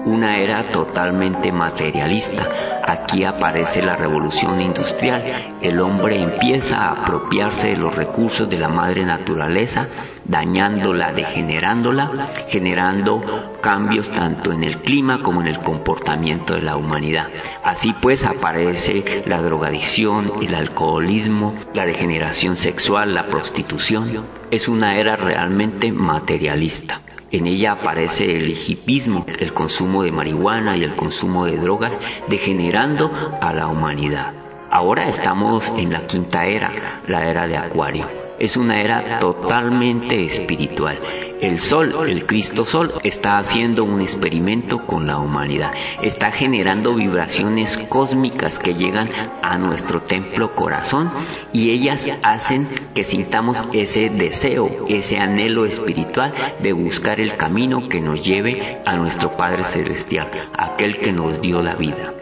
una 0.08 0.38
era 0.38 0.72
totalmente 0.72 1.52
materialista, 1.52 2.68
Aquí 2.88 3.26
aparece 3.26 3.82
la 3.82 3.98
revolución 3.98 4.62
industrial. 4.62 5.58
El 5.62 5.78
hombre 5.82 6.22
empieza 6.22 6.78
a 6.78 6.92
apropiarse 6.92 7.68
de 7.68 7.76
los 7.76 7.94
recursos 7.94 8.50
de 8.50 8.58
la 8.58 8.70
madre 8.70 9.04
naturaleza, 9.04 9.88
dañándola, 10.24 11.12
degenerándola, 11.12 12.30
generando 12.48 13.58
cambios 13.62 14.10
tanto 14.10 14.54
en 14.54 14.64
el 14.64 14.78
clima 14.78 15.22
como 15.22 15.42
en 15.42 15.48
el 15.48 15.60
comportamiento 15.60 16.54
de 16.54 16.62
la 16.62 16.78
humanidad. 16.78 17.28
Así 17.62 17.94
pues 18.02 18.24
aparece 18.24 19.24
la 19.26 19.42
drogadicción, 19.42 20.32
el 20.42 20.56
alcoholismo, 20.56 21.56
la 21.74 21.86
degeneración 21.86 22.56
sexual, 22.56 23.14
la 23.14 23.28
prostitución. 23.28 24.28
Es 24.50 24.70
una 24.70 24.96
era 24.96 25.18
realmente 25.18 25.92
materialista. 25.92 27.02
En 27.32 27.46
ella 27.46 27.74
aparece 27.74 28.24
el 28.24 28.50
hipismo, 28.50 29.26
el 29.40 29.54
consumo 29.54 30.04
de 30.04 30.12
marihuana 30.12 30.78
y 30.78 30.84
el 30.84 30.96
consumo 30.96 31.46
de 31.46 31.58
drogas, 31.58 31.98
degenerando 32.30 33.12
a 33.42 33.54
la 33.54 33.68
humanidad. 33.68 34.34
Ahora 34.72 35.08
estamos 35.08 35.72
en 35.78 35.92
la 35.92 36.08
quinta 36.08 36.46
era, 36.46 37.02
la 37.08 37.22
era 37.22 37.48
de 37.48 37.58
Acuario. 37.58 38.08
Es 38.40 38.56
una 38.56 38.80
era 38.80 39.20
totalmente 39.20 40.24
espiritual 40.24 41.27
el 41.42 41.60
Sol, 41.60 41.96
el 42.10 42.26
Cristo 42.26 42.66
Sol, 42.66 42.94
está 43.04 43.38
haciendo 43.38 43.84
un 43.84 44.02
experimento 44.02 44.80
con 44.80 45.08
la 45.08 45.18
humanidad. 45.18 45.72
Está 46.02 46.32
generando 46.32 46.96
vibraciones 46.96 47.78
cósmicas 47.90 48.58
que 48.60 48.74
llegan 48.74 49.10
a 49.42 49.58
nuestro 49.58 50.02
templo 50.02 50.56
corazón 50.56 51.12
y 51.54 51.70
ellas 51.70 52.06
hacen 52.24 52.68
que 52.94 53.04
sintamos 53.04 53.64
ese 53.74 54.10
deseo, 54.10 54.86
ese 54.88 55.20
anhelo 55.20 55.66
espiritual 55.66 56.34
de 56.60 56.74
buscar 56.74 57.20
el 57.20 57.38
camino 57.38 57.88
que 57.88 58.02
nos 58.02 58.24
lleve 58.24 58.82
a 58.86 58.96
nuestro 58.96 59.32
Padre 59.32 59.64
Celestial, 59.64 60.30
aquel 60.58 60.98
que 60.98 61.12
nos 61.12 61.42
dio 61.42 61.62
la 61.62 61.76
vida. 61.76 62.14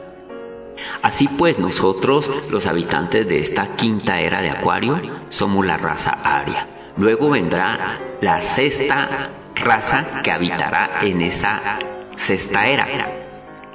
Así 1.02 1.28
pues, 1.38 1.58
nosotros, 1.58 2.30
los 2.50 2.66
habitantes 2.66 3.28
de 3.28 3.40
esta 3.40 3.76
quinta 3.76 4.20
era 4.20 4.42
de 4.42 4.50
Acuario, 4.50 5.00
somos 5.30 5.66
la 5.66 5.78
raza 5.78 6.12
aria 6.12 6.75
Luego 6.98 7.30
vendrá 7.30 8.00
la 8.22 8.40
sexta 8.40 9.30
raza 9.56 10.22
que 10.24 10.32
habitará 10.32 11.02
en 11.02 11.22
esa 11.22 11.78
sexta 12.16 12.68
era. 12.68 12.88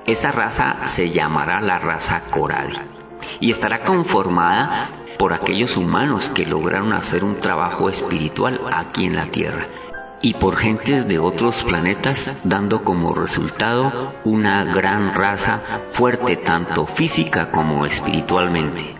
Esa 0.06 0.32
raza 0.32 0.86
se 0.86 1.10
llamará 1.10 1.60
la 1.60 1.78
raza 1.78 2.22
Coradi 2.30 2.78
y 3.40 3.50
estará 3.50 3.80
conformada 3.80 4.88
por 5.18 5.34
aquellos 5.34 5.76
humanos 5.76 6.30
que 6.30 6.46
lograron 6.46 6.94
hacer 6.94 7.22
un 7.22 7.40
trabajo 7.40 7.90
espiritual 7.90 8.58
aquí 8.72 9.04
en 9.04 9.16
la 9.16 9.26
Tierra 9.26 9.66
y 10.22 10.34
por 10.34 10.56
gentes 10.56 11.06
de 11.06 11.18
otros 11.18 11.62
planetas 11.64 12.30
dando 12.44 12.82
como 12.82 13.14
resultado 13.14 14.14
una 14.24 14.64
gran 14.64 15.14
raza 15.14 15.60
fuerte 15.92 16.36
tanto 16.36 16.86
física 16.86 17.50
como 17.50 17.84
espiritualmente. 17.84 18.96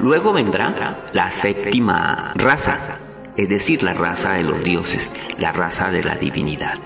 Luego 0.00 0.34
vendrá 0.34 1.08
la 1.12 1.30
séptima 1.30 2.32
raza, 2.34 2.98
es 3.36 3.48
decir, 3.48 3.82
la 3.82 3.92
raza 3.92 4.32
de 4.32 4.42
los 4.42 4.62
dioses, 4.64 5.12
la 5.38 5.52
raza 5.52 5.90
de 5.90 6.02
la 6.02 6.16
divinidad. 6.16 6.78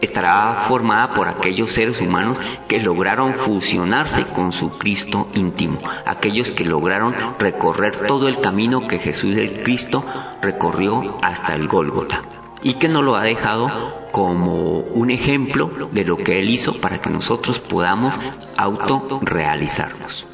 Estará 0.00 0.66
formada 0.68 1.14
por 1.14 1.26
aquellos 1.26 1.72
seres 1.72 2.00
humanos 2.00 2.38
que 2.68 2.80
lograron 2.80 3.34
fusionarse 3.34 4.26
con 4.26 4.52
su 4.52 4.76
Cristo 4.78 5.28
íntimo, 5.34 5.80
aquellos 6.04 6.52
que 6.52 6.64
lograron 6.64 7.14
recorrer 7.38 8.06
todo 8.06 8.28
el 8.28 8.40
camino 8.40 8.86
que 8.86 8.98
Jesús 8.98 9.34
el 9.36 9.62
Cristo 9.62 10.04
recorrió 10.42 11.18
hasta 11.22 11.54
el 11.54 11.66
Gólgota 11.66 12.22
y 12.62 12.74
que 12.74 12.88
nos 12.88 13.04
lo 13.04 13.16
ha 13.16 13.22
dejado 13.22 14.08
como 14.12 14.80
un 14.80 15.10
ejemplo 15.10 15.88
de 15.92 16.04
lo 16.04 16.18
que 16.18 16.38
Él 16.38 16.50
hizo 16.50 16.78
para 16.80 16.98
que 17.00 17.10
nosotros 17.10 17.58
podamos 17.60 18.14
autorrealizarnos. 18.56 20.26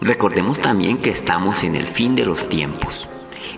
Recordemos 0.00 0.60
también 0.60 0.98
que 0.98 1.10
estamos 1.10 1.64
en 1.64 1.76
el 1.76 1.88
fin 1.88 2.14
de 2.14 2.26
los 2.26 2.48
tiempos 2.48 3.08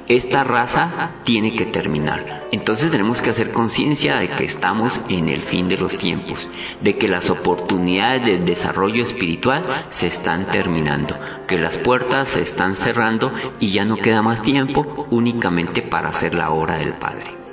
esta 0.09 0.45
raza 0.45 1.11
tiene 1.25 1.55
que 1.57 1.67
terminar. 1.67 2.49
Entonces 2.53 2.91
tenemos 2.91 3.21
que 3.21 3.31
hacer 3.31 3.51
conciencia 3.51 4.19
de 4.19 4.29
que 4.29 4.45
estamos 4.45 5.01
en 5.09 5.29
el 5.29 5.43
fin 5.43 5.69
de 5.69 5.77
los 5.77 5.97
tiempos, 5.99 6.49
de 6.81 6.97
que 6.97 7.09
las 7.09 7.29
oportunidades 7.29 8.25
de 8.25 8.39
desarrollo 8.39 9.03
espiritual 9.03 9.87
se 9.91 10.07
están 10.07 10.47
terminando, 10.47 11.17
que 11.49 11.59
las 11.59 11.79
puertas 11.79 12.29
se 12.29 12.43
están 12.43 12.77
cerrando 12.77 13.33
y 13.59 13.73
ya 13.73 13.85
no 13.85 13.97
queda 13.97 14.23
más 14.23 14.43
tiempo 14.43 15.07
únicamente 15.11 15.83
para 15.83 16.11
hacer 16.11 16.35
la 16.35 16.51
obra 16.51 16.79
del 16.79 16.95
Padre. 16.95 17.47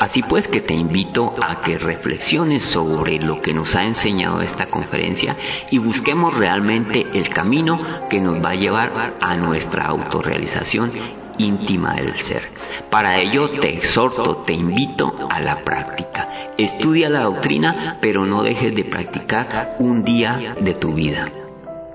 Así 0.00 0.24
pues 0.24 0.48
que 0.48 0.60
te 0.60 0.74
invito 0.74 1.32
a 1.40 1.60
que 1.60 1.78
reflexiones 1.78 2.64
sobre 2.64 3.20
lo 3.20 3.40
que 3.40 3.54
nos 3.54 3.76
ha 3.76 3.84
enseñado 3.84 4.40
esta 4.40 4.66
conferencia 4.66 5.36
y 5.70 5.78
busquemos 5.78 6.34
realmente 6.34 7.06
el 7.14 7.28
camino 7.28 8.08
que 8.10 8.20
nos 8.20 8.42
va 8.42 8.50
a 8.50 8.56
llevar 8.56 9.18
a 9.20 9.36
nuestra 9.36 9.86
autorrealización 9.86 11.21
íntima 11.38 11.94
del 11.94 12.16
ser. 12.18 12.42
Para 12.90 13.18
ello 13.18 13.50
te 13.60 13.76
exhorto, 13.76 14.38
te 14.46 14.52
invito 14.52 15.28
a 15.30 15.40
la 15.40 15.64
práctica. 15.64 16.52
Estudia 16.58 17.08
la 17.08 17.22
doctrina, 17.22 17.98
pero 18.00 18.26
no 18.26 18.42
dejes 18.42 18.74
de 18.74 18.84
practicar 18.84 19.76
un 19.78 20.04
día 20.04 20.56
de 20.60 20.74
tu 20.74 20.94
vida. 20.94 21.28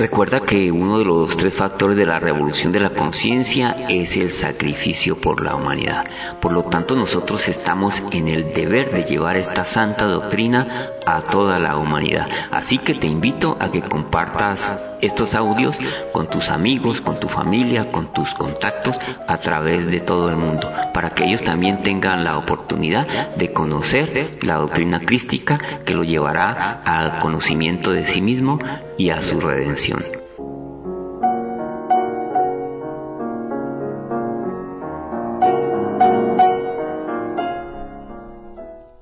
Recuerda 0.00 0.40
que 0.40 0.72
uno 0.72 0.96
de 0.96 1.04
los 1.04 1.36
tres 1.36 1.52
factores 1.52 1.94
de 1.94 2.06
la 2.06 2.18
revolución 2.18 2.72
de 2.72 2.80
la 2.80 2.88
conciencia 2.88 3.84
es 3.90 4.16
el 4.16 4.30
sacrificio 4.30 5.14
por 5.16 5.44
la 5.44 5.54
humanidad. 5.54 6.06
Por 6.40 6.52
lo 6.52 6.62
tanto, 6.62 6.96
nosotros 6.96 7.46
estamos 7.48 8.02
en 8.10 8.28
el 8.28 8.54
deber 8.54 8.92
de 8.94 9.02
llevar 9.02 9.36
esta 9.36 9.62
santa 9.62 10.06
doctrina 10.06 10.88
a 11.04 11.20
toda 11.20 11.58
la 11.58 11.76
humanidad. 11.76 12.26
Así 12.50 12.78
que 12.78 12.94
te 12.94 13.08
invito 13.08 13.58
a 13.60 13.70
que 13.70 13.82
compartas 13.82 14.94
estos 15.02 15.34
audios 15.34 15.78
con 16.14 16.30
tus 16.30 16.48
amigos, 16.48 17.02
con 17.02 17.20
tu 17.20 17.28
familia, 17.28 17.92
con 17.92 18.10
tus 18.14 18.32
contactos 18.32 18.98
a 19.28 19.36
través 19.36 19.86
de 19.86 20.00
todo 20.00 20.30
el 20.30 20.36
mundo, 20.36 20.66
para 20.94 21.10
que 21.10 21.24
ellos 21.24 21.44
también 21.44 21.82
tengan 21.82 22.24
la 22.24 22.38
oportunidad 22.38 23.36
de 23.36 23.52
conocer 23.52 24.38
la 24.40 24.56
doctrina 24.56 25.00
crística 25.00 25.82
que 25.84 25.92
lo 25.92 26.04
llevará 26.04 26.80
al 26.86 27.18
conocimiento 27.18 27.90
de 27.90 28.06
sí 28.06 28.22
mismo 28.22 28.58
y 29.00 29.08
a 29.08 29.22
su 29.22 29.40
redención. 29.40 29.98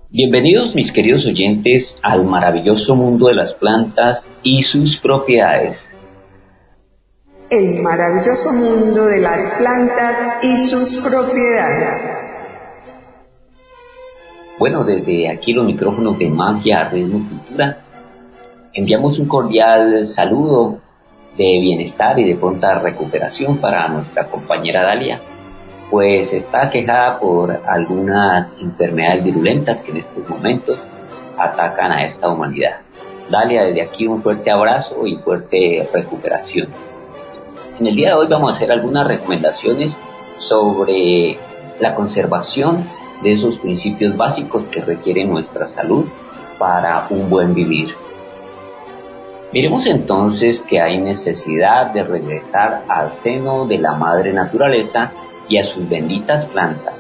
Bienvenidos 0.08 0.72
mis 0.76 0.92
queridos 0.92 1.26
oyentes 1.26 1.98
al 2.04 2.24
maravilloso 2.24 2.94
mundo 2.94 3.26
de 3.26 3.34
las 3.34 3.54
plantas 3.54 4.30
y 4.44 4.62
sus 4.62 5.00
propiedades. 5.00 5.84
El 7.50 7.82
maravilloso 7.82 8.52
mundo 8.52 9.04
de 9.06 9.20
las 9.20 9.58
plantas 9.58 10.44
y 10.44 10.68
sus 10.68 11.02
propiedades. 11.02 12.18
Bueno, 14.60 14.84
desde 14.84 15.28
aquí 15.28 15.52
los 15.52 15.64
micrófonos 15.64 16.16
de 16.20 16.30
Magia, 16.30 16.88
Ritmo 16.88 17.28
Cultura 17.28 17.87
Enviamos 18.74 19.18
un 19.18 19.26
cordial 19.26 20.04
saludo 20.04 20.78
de 21.36 21.58
bienestar 21.60 22.18
y 22.18 22.24
de 22.24 22.36
pronta 22.36 22.78
recuperación 22.78 23.58
para 23.58 23.88
nuestra 23.88 24.26
compañera 24.26 24.82
Dalia, 24.82 25.20
pues 25.90 26.32
está 26.34 26.68
quejada 26.68 27.18
por 27.18 27.62
algunas 27.66 28.58
enfermedades 28.60 29.24
virulentas 29.24 29.82
que 29.82 29.92
en 29.92 29.96
estos 29.98 30.28
momentos 30.28 30.78
atacan 31.38 31.92
a 31.92 32.04
esta 32.04 32.28
humanidad. 32.28 32.80
Dalia, 33.30 33.64
desde 33.64 33.82
aquí 33.82 34.06
un 34.06 34.22
fuerte 34.22 34.50
abrazo 34.50 35.06
y 35.06 35.16
fuerte 35.16 35.88
recuperación. 35.92 36.68
En 37.80 37.86
el 37.86 37.96
día 37.96 38.08
de 38.08 38.14
hoy 38.14 38.26
vamos 38.28 38.52
a 38.52 38.56
hacer 38.56 38.70
algunas 38.70 39.06
recomendaciones 39.06 39.96
sobre 40.40 41.38
la 41.80 41.94
conservación 41.94 42.84
de 43.22 43.32
esos 43.32 43.56
principios 43.58 44.16
básicos 44.16 44.66
que 44.66 44.82
requiere 44.82 45.24
nuestra 45.24 45.70
salud 45.70 46.04
para 46.58 47.06
un 47.08 47.30
buen 47.30 47.54
vivir. 47.54 47.94
Miremos 49.52 49.86
entonces 49.86 50.60
que 50.68 50.80
hay 50.80 50.98
necesidad 50.98 51.92
de 51.92 52.02
regresar 52.02 52.84
al 52.88 53.14
seno 53.14 53.66
de 53.66 53.78
la 53.78 53.94
madre 53.94 54.32
naturaleza 54.32 55.12
y 55.48 55.56
a 55.56 55.64
sus 55.64 55.88
benditas 55.88 56.44
plantas 56.46 56.94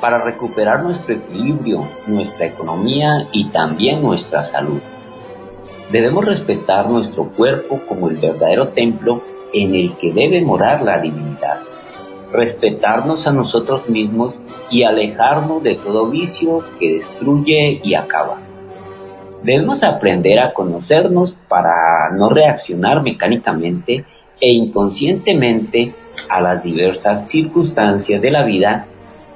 para 0.00 0.22
recuperar 0.22 0.82
nuestro 0.82 1.14
equilibrio, 1.14 1.88
nuestra 2.06 2.46
economía 2.46 3.26
y 3.32 3.48
también 3.48 4.02
nuestra 4.02 4.44
salud. 4.44 4.80
Debemos 5.90 6.24
respetar 6.24 6.88
nuestro 6.90 7.30
cuerpo 7.30 7.80
como 7.88 8.08
el 8.08 8.16
verdadero 8.16 8.68
templo 8.68 9.22
en 9.52 9.74
el 9.74 9.96
que 9.96 10.12
debe 10.12 10.42
morar 10.42 10.82
la 10.82 11.00
divinidad. 11.00 11.60
Respetarnos 12.30 13.26
a 13.26 13.32
nosotros 13.32 13.88
mismos 13.88 14.34
y 14.70 14.82
alejarnos 14.82 15.62
de 15.62 15.76
todo 15.76 16.10
vicio 16.10 16.62
que 16.78 16.98
destruye 16.98 17.80
y 17.82 17.94
acaba. 17.94 18.47
Debemos 19.42 19.84
aprender 19.84 20.40
a 20.40 20.52
conocernos 20.52 21.32
para 21.48 22.10
no 22.12 22.28
reaccionar 22.28 23.02
mecánicamente 23.02 24.04
e 24.40 24.52
inconscientemente 24.52 25.94
a 26.28 26.40
las 26.40 26.62
diversas 26.62 27.30
circunstancias 27.30 28.20
de 28.20 28.30
la 28.30 28.44
vida, 28.44 28.86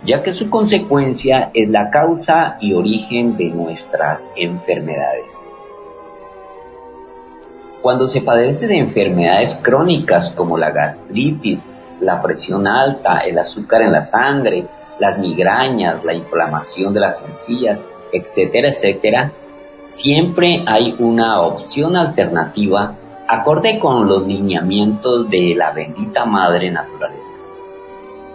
ya 0.04 0.22
que 0.22 0.32
su 0.32 0.50
consecuencia 0.50 1.50
es 1.54 1.70
la 1.70 1.90
causa 1.90 2.56
y 2.60 2.72
origen 2.72 3.36
de 3.36 3.44
nuestras 3.46 4.32
enfermedades. 4.36 5.30
Cuando 7.80 8.08
se 8.08 8.20
padece 8.20 8.66
de 8.66 8.78
enfermedades 8.78 9.58
crónicas 9.62 10.30
como 10.30 10.58
la 10.58 10.70
gastritis, 10.70 11.64
la 12.00 12.20
presión 12.22 12.66
alta, 12.66 13.18
el 13.20 13.38
azúcar 13.38 13.82
en 13.82 13.92
la 13.92 14.02
sangre, 14.02 14.66
las 14.98 15.18
migrañas, 15.18 16.04
la 16.04 16.14
inflamación 16.14 16.92
de 16.92 17.00
las 17.00 17.24
encías, 17.24 17.86
etcétera, 18.12 18.68
etcétera, 18.68 19.32
siempre 19.92 20.64
hay 20.66 20.94
una 20.98 21.40
opción 21.42 21.96
alternativa 21.96 22.96
acorde 23.28 23.78
con 23.78 24.08
los 24.08 24.26
lineamientos 24.26 25.30
de 25.30 25.54
la 25.56 25.72
bendita 25.72 26.24
madre 26.24 26.70
naturaleza. 26.70 27.38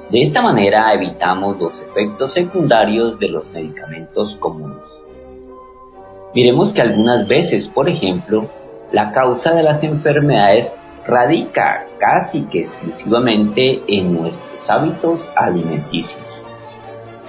De 0.09 0.21
esta 0.21 0.41
manera 0.41 0.93
evitamos 0.93 1.59
los 1.59 1.73
efectos 1.81 2.33
secundarios 2.33 3.19
de 3.19 3.27
los 3.27 3.45
medicamentos 3.49 4.35
comunes. 4.37 4.77
Miremos 6.33 6.71
que 6.71 6.81
algunas 6.81 7.27
veces, 7.27 7.67
por 7.67 7.89
ejemplo, 7.89 8.47
la 8.91 9.11
causa 9.11 9.53
de 9.53 9.63
las 9.63 9.83
enfermedades 9.83 10.71
radica 11.05 11.85
casi 11.99 12.43
que 12.43 12.61
exclusivamente 12.61 13.81
en 13.87 14.13
nuestros 14.13 14.69
hábitos 14.69 15.25
alimenticios. 15.35 16.21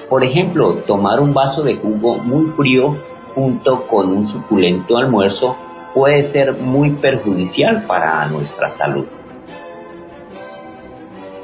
Por 0.09 0.25
ejemplo, 0.25 0.75
tomar 0.87 1.21
un 1.21 1.35
vaso 1.35 1.63
de 1.63 1.75
jugo 1.77 2.19
muy 2.19 2.51
frío 2.53 2.97
junto 3.35 3.87
con 3.87 4.11
un 4.11 4.29
suculento 4.29 4.97
almuerzo 4.97 5.57
puede 5.95 6.25
ser 6.25 6.55
muy 6.55 6.91
perjudicial 6.91 7.85
para 7.87 8.27
nuestra 8.27 8.71
salud. 8.71 9.07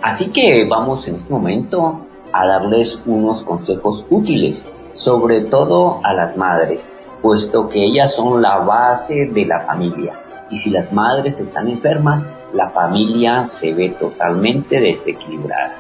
Así 0.03 0.33
que 0.33 0.66
vamos 0.68 1.09
en 1.09 1.16
este 1.16 1.33
momento 1.33 2.01
a 2.33 2.47
darles 2.47 3.03
unos 3.07 3.42
consejos 3.42 4.05
útiles, 4.11 4.64
sobre 4.97 5.42
todo 5.42 6.01
a 6.05 6.12
las 6.12 6.37
madres, 6.37 6.81
puesto 7.23 7.68
que 7.68 7.85
ellas 7.85 8.14
son 8.14 8.42
la 8.42 8.59
base 8.59 9.27
de 9.33 9.47
la 9.47 9.61
familia. 9.61 10.20
Y 10.51 10.59
si 10.59 10.70
las 10.70 10.92
madres 10.92 11.40
están 11.40 11.68
enfermas, 11.68 12.23
la 12.53 12.70
familia 12.70 13.47
se 13.47 13.73
ve 13.73 13.97
totalmente 13.99 14.79
desequilibrada. 14.79 15.77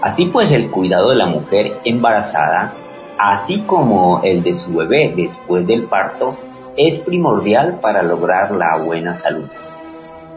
Así 0.00 0.26
pues, 0.26 0.50
el 0.52 0.70
cuidado 0.70 1.10
de 1.10 1.16
la 1.16 1.26
mujer 1.26 1.72
embarazada 1.84 2.72
así 3.20 3.60
como 3.66 4.22
el 4.22 4.42
de 4.42 4.54
su 4.54 4.74
bebé 4.74 5.12
después 5.14 5.66
del 5.66 5.84
parto, 5.84 6.36
es 6.76 7.00
primordial 7.00 7.78
para 7.80 8.02
lograr 8.02 8.50
la 8.52 8.78
buena 8.78 9.12
salud. 9.12 9.46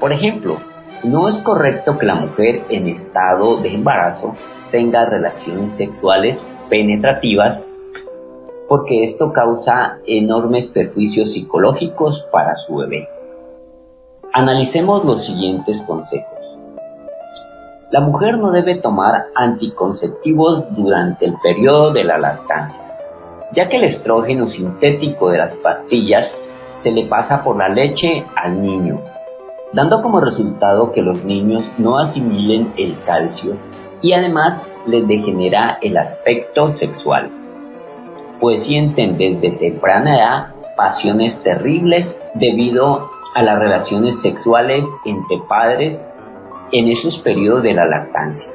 Por 0.02 0.12
ejemplo, 0.12 0.58
no 1.04 1.30
es 1.30 1.38
correcto 1.40 1.98
que 1.98 2.06
la 2.06 2.16
mujer 2.16 2.64
en 2.68 2.88
estado 2.88 3.58
de 3.62 3.74
embarazo 3.74 4.34
tenga 4.70 5.06
relaciones 5.06 5.72
sexuales 5.72 6.46
penetrativas 6.70 7.64
porque 8.68 9.04
esto 9.04 9.32
causa 9.32 10.00
enormes 10.06 10.68
perjuicios 10.68 11.32
psicológicos 11.32 12.28
para 12.34 12.58
su 12.58 12.76
bebé. 12.78 13.08
Analicemos 14.34 15.06
los 15.06 15.26
siguientes 15.26 15.82
consejos. 15.84 16.33
La 17.94 18.02
mujer 18.02 18.40
no 18.40 18.50
debe 18.50 18.78
tomar 18.78 19.28
anticonceptivos 19.36 20.64
durante 20.76 21.28
el 21.28 21.36
periodo 21.44 21.94
de 21.94 22.04
la 22.04 22.18
lactancia, 22.18 22.84
ya 23.54 23.70
que 23.70 23.78
el 23.78 23.84
estrógeno 23.84 24.48
sintético 24.48 25.30
de 25.30 25.38
las 25.38 25.56
pastillas 25.58 26.36
se 26.80 26.92
le 26.92 27.06
pasa 27.06 27.44
por 27.44 27.56
la 27.56 27.70
leche 27.70 28.26
al 28.36 28.64
niño, 28.64 29.00
dando 29.74 30.02
como 30.02 30.22
resultado 30.22 30.92
que 30.92 31.04
los 31.04 31.24
niños 31.24 31.72
no 31.78 32.00
asimilen 32.00 32.74
el 32.78 32.98
calcio 33.06 33.58
y 34.02 34.14
además 34.14 34.60
les 34.88 35.08
degenera 35.08 35.78
el 35.80 35.96
aspecto 35.96 36.70
sexual, 36.70 37.30
pues 38.40 38.64
sienten 38.64 39.20
desde 39.20 39.52
temprana 39.52 40.18
edad 40.18 40.48
pasiones 40.76 41.44
terribles 41.44 42.20
debido 42.34 43.12
a 43.36 43.44
las 43.44 43.60
relaciones 43.60 44.20
sexuales 44.24 44.84
entre 45.06 45.38
padres 45.48 46.08
en 46.74 46.88
esos 46.90 47.20
periodos 47.20 47.64
de 47.64 47.74
la 47.74 47.86
lactancia. 47.86 48.52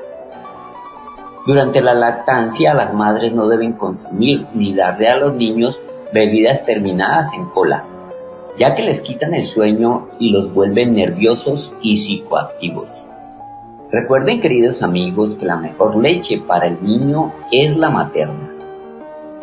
Durante 1.47 1.81
la 1.81 1.95
lactancia 1.95 2.75
las 2.75 2.93
madres 2.93 3.33
no 3.33 3.49
deben 3.49 3.75
consumir 3.75 4.45
ni 4.53 4.75
darle 4.75 5.09
a 5.09 5.17
los 5.17 5.35
niños 5.35 5.81
bebidas 6.13 6.67
terminadas 6.67 7.33
en 7.33 7.47
cola, 7.47 7.85
ya 8.59 8.75
que 8.75 8.83
les 8.83 9.01
quitan 9.03 9.35
el 9.35 9.45
sueño 9.45 10.09
y 10.19 10.31
los 10.31 10.53
vuelven 10.53 10.95
nerviosos 10.95 11.73
y 11.81 11.97
psicoactivos. 11.97 12.89
Recuerden, 13.91 14.41
queridos 14.41 14.83
amigos, 14.83 15.37
que 15.37 15.47
la 15.47 15.57
mejor 15.57 15.97
leche 15.97 16.43
para 16.47 16.67
el 16.67 16.83
niño 16.83 17.33
es 17.53 17.77
la 17.77 17.89
materna. 17.89 18.51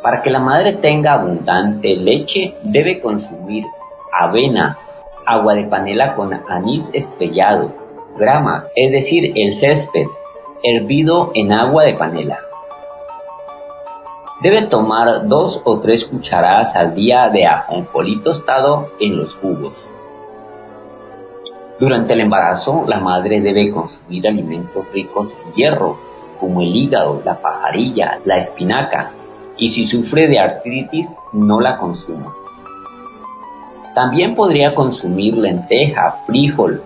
Para 0.03 0.21
que 0.21 0.29
la 0.29 0.39
madre 0.39 0.73
tenga 0.73 1.13
abundante 1.13 1.95
leche, 1.95 2.55
debe 2.61 3.01
consumir 3.01 3.63
avena, 4.11 4.77
agua 5.25 5.55
de 5.55 5.63
panela 5.63 6.15
con 6.15 6.31
anís 6.33 6.93
estrellado, 6.93 7.84
grama, 8.17 8.65
es 8.75 8.91
decir, 8.91 9.33
el 9.35 9.55
césped, 9.55 10.07
hervido 10.63 11.31
en 11.33 11.51
agua 11.51 11.83
de 11.83 11.93
panela. 11.93 12.39
Debe 14.41 14.67
tomar 14.67 15.27
dos 15.27 15.61
o 15.63 15.79
tres 15.79 16.05
cucharadas 16.05 16.75
al 16.75 16.93
día 16.93 17.29
de 17.29 17.45
ajonjolí 17.45 18.21
tostado 18.21 18.89
en 18.99 19.17
los 19.17 19.33
jugos. 19.35 19.73
Durante 21.79 22.13
el 22.13 22.21
embarazo, 22.21 22.85
la 22.87 22.99
madre 22.99 23.41
debe 23.41 23.71
consumir 23.71 24.27
alimentos 24.27 24.89
ricos 24.93 25.29
en 25.45 25.53
hierro, 25.53 25.97
como 26.39 26.61
el 26.61 26.75
hígado, 26.75 27.21
la 27.25 27.41
pajarilla, 27.41 28.19
la 28.25 28.37
espinaca, 28.37 29.11
y 29.57 29.69
si 29.69 29.85
sufre 29.85 30.27
de 30.27 30.39
artritis, 30.39 31.07
no 31.33 31.59
la 31.59 31.77
consuma. 31.77 32.33
También 33.93 34.35
podría 34.35 34.75
consumir 34.75 35.37
lenteja, 35.37 36.23
frijol. 36.27 36.81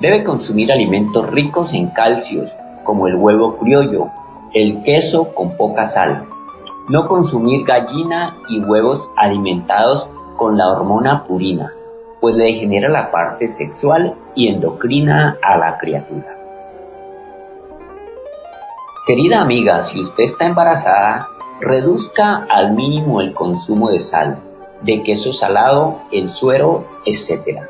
Debe 0.00 0.24
consumir 0.24 0.72
alimentos 0.72 1.26
ricos 1.30 1.72
en 1.74 1.88
calcios, 1.88 2.50
como 2.84 3.06
el 3.06 3.16
huevo 3.16 3.56
criollo, 3.58 4.08
el 4.54 4.82
queso 4.82 5.34
con 5.34 5.56
poca 5.56 5.86
sal. 5.86 6.24
No 6.88 7.06
consumir 7.06 7.64
gallina 7.64 8.36
y 8.48 8.60
huevos 8.60 9.08
alimentados 9.16 10.08
con 10.36 10.56
la 10.56 10.68
hormona 10.68 11.24
purina 11.24 11.72
pues 12.20 12.36
le 12.36 12.44
degenera 12.44 12.88
la 12.88 13.10
parte 13.10 13.48
sexual 13.48 14.14
y 14.34 14.48
endocrina 14.48 15.38
a 15.42 15.56
la 15.56 15.78
criatura. 15.78 16.36
Querida 19.06 19.40
amiga, 19.40 19.84
si 19.84 20.00
usted 20.00 20.24
está 20.24 20.46
embarazada, 20.46 21.28
reduzca 21.60 22.46
al 22.48 22.72
mínimo 22.72 23.20
el 23.20 23.32
consumo 23.32 23.90
de 23.90 24.00
sal, 24.00 24.38
de 24.82 25.02
queso 25.02 25.32
salado, 25.32 25.98
el 26.12 26.30
suero, 26.30 26.84
etc. 27.06 27.68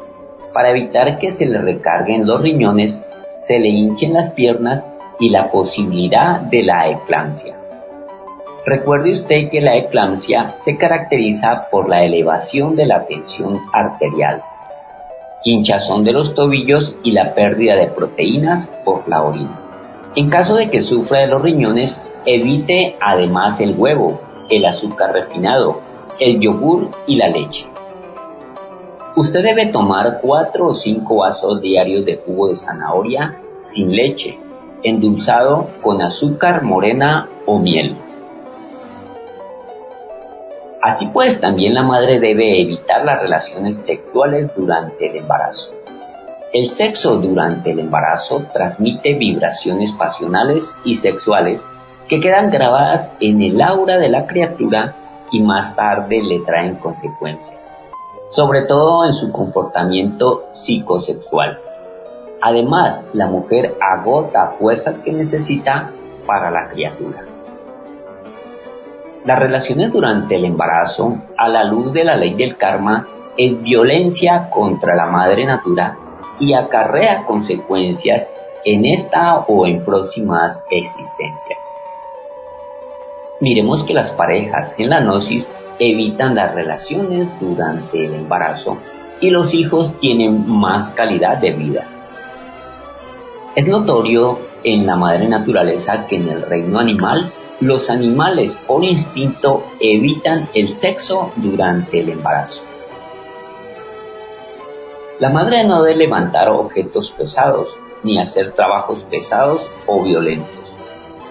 Para 0.52 0.70
evitar 0.70 1.18
que 1.18 1.30
se 1.30 1.46
le 1.46 1.58
recarguen 1.58 2.26
los 2.26 2.42
riñones, 2.42 3.00
se 3.38 3.58
le 3.58 3.68
hinchen 3.68 4.14
las 4.14 4.32
piernas 4.32 4.86
y 5.20 5.30
la 5.30 5.50
posibilidad 5.50 6.40
de 6.40 6.62
la 6.62 6.88
eclampsia. 6.88 7.54
Recuerde 8.66 9.12
usted 9.12 9.50
que 9.50 9.60
la 9.60 9.76
eclampsia 9.76 10.54
se 10.58 10.76
caracteriza 10.76 11.68
por 11.70 11.88
la 11.88 12.04
elevación 12.04 12.76
de 12.76 12.86
la 12.86 13.06
tensión 13.06 13.60
arterial, 13.72 14.42
hinchazón 15.44 16.04
de 16.04 16.12
los 16.12 16.34
tobillos 16.34 16.96
y 17.02 17.12
la 17.12 17.34
pérdida 17.34 17.76
de 17.76 17.86
proteínas 17.86 18.66
por 18.84 19.08
la 19.08 19.22
orina. 19.22 19.58
En 20.14 20.28
caso 20.28 20.56
de 20.56 20.70
que 20.70 20.82
sufra 20.82 21.20
de 21.20 21.28
los 21.28 21.42
riñones, 21.42 22.00
evite 22.26 22.96
además 23.00 23.60
el 23.60 23.74
huevo, 23.78 24.20
el 24.50 24.66
azúcar 24.66 25.12
refinado, 25.12 25.80
el 26.18 26.40
yogur 26.40 26.90
y 27.06 27.16
la 27.16 27.28
leche. 27.28 27.66
Usted 29.16 29.42
debe 29.42 29.66
tomar 29.66 30.20
4 30.22 30.66
o 30.66 30.74
5 30.74 31.16
vasos 31.16 31.60
diarios 31.60 32.04
de 32.04 32.16
jugo 32.24 32.48
de 32.48 32.56
zanahoria 32.56 33.36
sin 33.60 33.94
leche, 33.94 34.38
endulzado 34.82 35.68
con 35.82 36.00
azúcar 36.00 36.62
morena 36.62 37.28
o 37.46 37.58
miel. 37.58 37.96
Así 40.82 41.08
pues, 41.12 41.40
también 41.40 41.74
la 41.74 41.82
madre 41.82 42.20
debe 42.20 42.62
evitar 42.62 43.04
las 43.04 43.20
relaciones 43.20 43.76
sexuales 43.84 44.50
durante 44.56 45.10
el 45.10 45.16
embarazo. 45.16 45.70
El 46.52 46.70
sexo 46.70 47.16
durante 47.16 47.70
el 47.70 47.80
embarazo 47.80 48.46
transmite 48.52 49.14
vibraciones 49.14 49.92
pasionales 49.92 50.74
y 50.84 50.94
sexuales 50.94 51.62
que 52.08 52.18
quedan 52.18 52.50
grabadas 52.50 53.14
en 53.20 53.40
el 53.42 53.60
aura 53.60 53.98
de 53.98 54.08
la 54.08 54.26
criatura 54.26 54.96
y 55.30 55.40
más 55.42 55.76
tarde 55.76 56.20
le 56.22 56.40
traen 56.40 56.76
consecuencias, 56.76 57.59
sobre 58.30 58.62
todo 58.62 59.06
en 59.06 59.14
su 59.14 59.32
comportamiento 59.32 60.44
psicosexual. 60.54 61.58
Además, 62.40 63.04
la 63.12 63.26
mujer 63.26 63.76
agota 63.80 64.54
fuerzas 64.58 65.02
que 65.02 65.12
necesita 65.12 65.90
para 66.26 66.50
la 66.50 66.68
criatura. 66.68 67.24
Las 69.24 69.38
relaciones 69.38 69.92
durante 69.92 70.36
el 70.36 70.46
embarazo, 70.46 71.18
a 71.36 71.48
la 71.48 71.64
luz 71.64 71.92
de 71.92 72.04
la 72.04 72.16
ley 72.16 72.34
del 72.34 72.56
karma, 72.56 73.06
es 73.36 73.60
violencia 73.62 74.48
contra 74.50 74.96
la 74.96 75.06
madre 75.06 75.44
natura 75.44 75.96
y 76.38 76.54
acarrea 76.54 77.26
consecuencias 77.26 78.28
en 78.64 78.86
esta 78.86 79.40
o 79.40 79.66
en 79.66 79.84
próximas 79.84 80.64
existencias. 80.70 81.58
Miremos 83.40 83.84
que 83.84 83.94
las 83.94 84.10
parejas 84.12 84.78
en 84.78 84.90
la 84.90 85.00
gnosis 85.00 85.46
evitan 85.80 86.34
las 86.36 86.54
relaciones 86.54 87.28
durante 87.40 88.04
el 88.04 88.14
embarazo 88.14 88.76
y 89.20 89.30
los 89.30 89.54
hijos 89.54 89.98
tienen 89.98 90.48
más 90.48 90.92
calidad 90.92 91.38
de 91.38 91.52
vida. 91.52 91.86
Es 93.56 93.66
notorio 93.66 94.38
en 94.62 94.86
la 94.86 94.96
madre 94.96 95.26
naturaleza 95.26 96.06
que 96.06 96.16
en 96.16 96.28
el 96.28 96.42
reino 96.42 96.78
animal 96.78 97.32
los 97.60 97.90
animales 97.90 98.52
por 98.66 98.84
instinto 98.84 99.64
evitan 99.80 100.48
el 100.54 100.74
sexo 100.74 101.32
durante 101.36 102.00
el 102.00 102.10
embarazo. 102.10 102.62
La 105.18 105.30
madre 105.30 105.64
no 105.64 105.82
debe 105.82 105.98
levantar 105.98 106.48
objetos 106.48 107.12
pesados 107.16 107.68
ni 108.02 108.18
hacer 108.18 108.52
trabajos 108.52 109.02
pesados 109.10 109.60
o 109.86 110.02
violentos. 110.02 110.48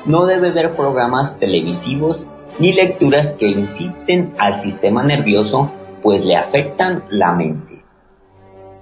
No 0.05 0.25
debe 0.25 0.51
ver 0.51 0.75
programas 0.75 1.39
televisivos 1.39 2.23
ni 2.59 2.73
lecturas 2.73 3.31
que 3.39 3.47
inciten 3.47 4.33
al 4.37 4.59
sistema 4.59 5.03
nervioso 5.03 5.71
pues 6.03 6.23
le 6.23 6.35
afectan 6.35 7.03
la 7.09 7.33
mente. 7.33 7.81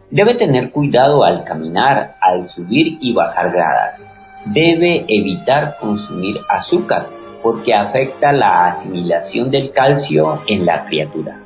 Debe 0.10 0.36
tener 0.36 0.72
cuidado 0.72 1.24
al 1.24 1.44
caminar, 1.44 2.16
al 2.22 2.48
subir 2.50 2.98
y 3.02 3.13
bajar 3.13 3.52
gradas. 3.52 4.02
Debe 4.46 5.06
evitar 5.08 5.78
consumir 5.80 6.38
azúcar 6.50 7.08
porque 7.44 7.74
afecta 7.74 8.32
la 8.32 8.68
asimilación 8.68 9.52
del 9.52 9.72
calcio 9.72 10.42
en 10.48 10.66
la 10.66 10.86
criatura. 10.86 11.40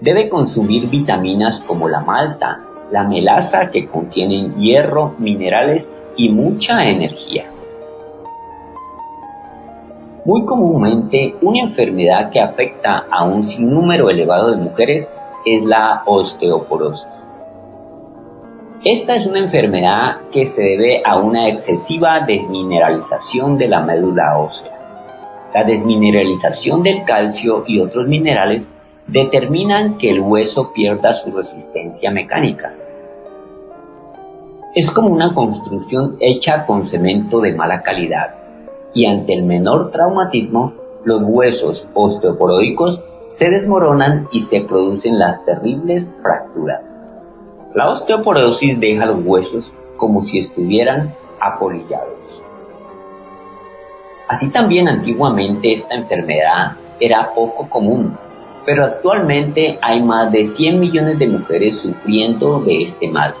Debe 0.00 0.28
consumir 0.28 0.88
vitaminas 0.88 1.60
como 1.60 1.88
la 1.88 2.00
malta, 2.00 2.60
la 2.90 3.04
melaza 3.04 3.70
que 3.70 3.86
contienen 3.86 4.56
hierro, 4.56 5.14
minerales 5.18 5.90
y 6.16 6.28
mucha 6.28 6.84
energía. 6.84 7.53
Muy 10.24 10.46
comúnmente, 10.46 11.34
una 11.42 11.60
enfermedad 11.60 12.30
que 12.30 12.40
afecta 12.40 13.04
a 13.10 13.24
un 13.24 13.44
sinnúmero 13.44 14.08
elevado 14.08 14.52
de 14.52 14.56
mujeres 14.56 15.12
es 15.44 15.62
la 15.64 16.02
osteoporosis. 16.06 17.34
Esta 18.86 19.16
es 19.16 19.26
una 19.26 19.40
enfermedad 19.40 20.22
que 20.32 20.46
se 20.46 20.62
debe 20.62 21.02
a 21.04 21.18
una 21.18 21.50
excesiva 21.50 22.20
desmineralización 22.20 23.58
de 23.58 23.68
la 23.68 23.82
médula 23.82 24.38
ósea. 24.38 24.72
La 25.52 25.64
desmineralización 25.64 26.82
del 26.82 27.04
calcio 27.04 27.64
y 27.66 27.80
otros 27.80 28.08
minerales 28.08 28.72
determinan 29.06 29.98
que 29.98 30.08
el 30.08 30.20
hueso 30.20 30.72
pierda 30.72 31.16
su 31.16 31.32
resistencia 31.32 32.10
mecánica. 32.10 32.72
Es 34.74 34.90
como 34.90 35.08
una 35.08 35.34
construcción 35.34 36.16
hecha 36.18 36.64
con 36.64 36.86
cemento 36.86 37.42
de 37.42 37.52
mala 37.52 37.82
calidad 37.82 38.43
y 38.94 39.06
ante 39.06 39.34
el 39.34 39.42
menor 39.42 39.90
traumatismo 39.90 40.72
los 41.04 41.22
huesos 41.22 41.86
osteoporóicos 41.92 43.00
se 43.26 43.50
desmoronan 43.50 44.28
y 44.32 44.40
se 44.40 44.62
producen 44.62 45.18
las 45.18 45.44
terribles 45.44 46.06
fracturas. 46.22 46.82
La 47.74 47.90
osteoporosis 47.90 48.78
deja 48.78 49.06
los 49.06 49.24
huesos 49.26 49.74
como 49.96 50.22
si 50.22 50.38
estuvieran 50.38 51.14
apolillados. 51.40 52.14
Así 54.28 54.50
también 54.52 54.88
antiguamente 54.88 55.72
esta 55.72 55.94
enfermedad 55.94 56.76
era 57.00 57.34
poco 57.34 57.68
común, 57.68 58.16
pero 58.64 58.84
actualmente 58.84 59.78
hay 59.82 60.02
más 60.02 60.32
de 60.32 60.46
100 60.46 60.80
millones 60.80 61.18
de 61.18 61.26
mujeres 61.26 61.78
sufriendo 61.78 62.60
de 62.60 62.84
este 62.84 63.08
mal, 63.08 63.34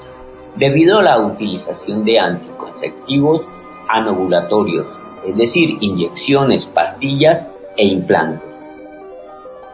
debido 0.56 0.98
a 0.98 1.02
la 1.02 1.18
utilización 1.20 2.04
de 2.04 2.18
anticonceptivos 2.18 3.42
anovulatorios, 3.88 4.86
es 5.26 5.36
decir, 5.36 5.78
inyecciones, 5.80 6.66
pastillas 6.66 7.48
e 7.76 7.84
implantes, 7.84 8.66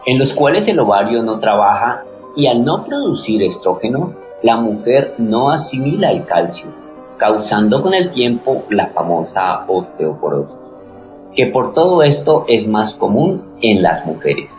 en 0.05 0.19
los 0.19 0.33
cuales 0.33 0.67
el 0.67 0.79
ovario 0.79 1.23
no 1.23 1.39
trabaja 1.39 2.03
y 2.35 2.47
al 2.47 2.63
no 2.63 2.85
producir 2.85 3.43
estrógeno 3.43 4.13
la 4.41 4.57
mujer 4.57 5.15
no 5.17 5.51
asimila 5.51 6.11
el 6.11 6.25
calcio, 6.25 6.67
causando 7.17 7.81
con 7.81 7.93
el 7.93 8.11
tiempo 8.13 8.63
la 8.69 8.87
famosa 8.87 9.65
osteoporosis, 9.67 10.57
que 11.35 11.47
por 11.47 11.73
todo 11.73 12.01
esto 12.01 12.45
es 12.47 12.67
más 12.67 12.95
común 12.95 13.57
en 13.61 13.83
las 13.83 14.05
mujeres. 14.05 14.51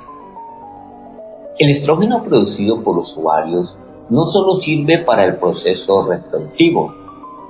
El 1.59 1.71
estrógeno 1.71 2.23
producido 2.23 2.83
por 2.83 2.97
los 2.97 3.17
ovarios 3.17 3.77
no 4.09 4.25
solo 4.25 4.57
sirve 4.57 4.99
para 5.05 5.25
el 5.25 5.37
proceso 5.37 6.05
reproductivo, 6.05 6.95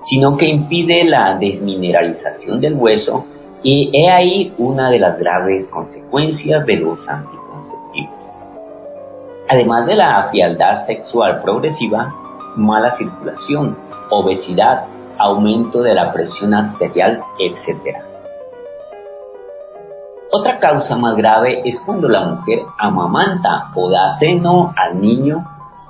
sino 0.03 0.37
que 0.37 0.49
impide 0.49 1.05
la 1.05 1.37
desmineralización 1.39 2.61
del 2.61 2.75
hueso 2.75 3.25
y 3.63 3.91
he 3.93 4.11
ahí 4.11 4.53
una 4.59 4.91
de 4.91 4.99
las 4.99 5.19
graves 5.19 5.69
consecuencias 5.69 6.67
de 6.67 6.77
los 6.77 7.09
anticonceptivos. 7.09 8.15
Además 9.49 9.87
de 9.87 9.95
la 9.95 10.29
fialdad 10.31 10.85
sexual 10.85 11.43
progresiva, 11.43 12.15
mala 12.57 12.91
circulación, 12.93 13.77
obesidad, 14.11 14.87
aumento 15.19 15.83
de 15.83 15.95
la 15.95 16.13
presión 16.13 16.55
arterial, 16.55 17.23
etc. 17.39 17.99
Otra 20.33 20.59
causa 20.59 20.97
más 20.97 21.17
grave 21.17 21.63
es 21.65 21.81
cuando 21.85 22.09
la 22.09 22.25
mujer 22.25 22.63
amamanta 22.79 23.71
o 23.75 23.91
da 23.91 24.13
seno 24.13 24.73
al 24.77 25.01
niño 25.01 25.45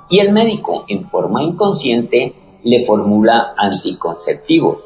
y 0.09 0.19
el 0.19 0.31
médico 0.31 0.83
en 0.87 1.09
forma 1.09 1.41
inconsciente 1.41 2.35
le 2.63 2.85
formula 2.85 3.53
anticonceptivos, 3.57 4.77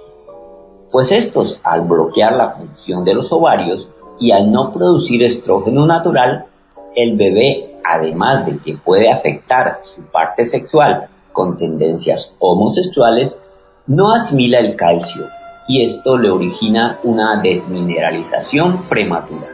pues 0.92 1.12
estos 1.12 1.60
al 1.64 1.82
bloquear 1.82 2.34
la 2.34 2.52
función 2.52 3.04
de 3.04 3.14
los 3.14 3.32
ovarios 3.32 3.88
y 4.20 4.32
al 4.32 4.52
no 4.52 4.74
producir 4.74 5.24
estrógeno 5.24 5.86
natural, 5.86 6.46
el 6.96 7.16
bebé, 7.16 7.76
además 7.84 8.46
de 8.46 8.58
que 8.60 8.78
puede 8.78 9.12
afectar 9.12 9.82
su 9.84 10.02
parte 10.04 10.46
sexual 10.46 11.08
con 11.32 11.58
tendencias 11.58 12.36
homosexuales, 12.40 13.40
no 13.86 14.12
asimila 14.12 14.60
el 14.60 14.76
calcio 14.76 15.28
y 15.68 15.84
esto 15.84 16.18
le 16.18 16.30
origina 16.30 17.00
una 17.04 17.42
desmineralización 17.42 18.84
prematura. 18.90 19.48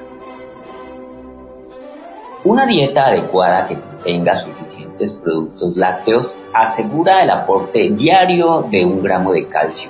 Una 2.45 2.65
dieta 2.65 3.07
adecuada 3.07 3.67
que 3.67 3.79
contenga 3.79 4.43
suficientes 4.45 5.13
productos 5.13 5.75
lácteos 5.75 6.33
asegura 6.53 7.23
el 7.23 7.31
aporte 7.31 7.89
diario 7.89 8.65
de 8.69 8.85
un 8.85 9.01
gramo 9.01 9.33
de 9.33 9.47
calcio, 9.47 9.89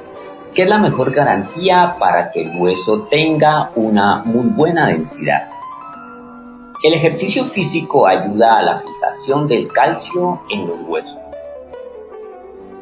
que 0.53 0.63
es 0.63 0.69
la 0.69 0.79
mejor 0.79 1.11
garantía 1.11 1.95
para 1.99 2.31
que 2.31 2.43
el 2.43 2.59
hueso 2.59 3.07
tenga 3.09 3.71
una 3.75 4.23
muy 4.23 4.47
buena 4.47 4.87
densidad. 4.87 5.49
El 6.81 6.93
ejercicio 6.93 7.45
físico 7.45 8.07
ayuda 8.07 8.59
a 8.59 8.63
la 8.63 8.81
fijación 8.81 9.47
del 9.47 9.67
calcio 9.67 10.41
en 10.49 10.67
los 10.67 10.79
huesos. 10.87 11.17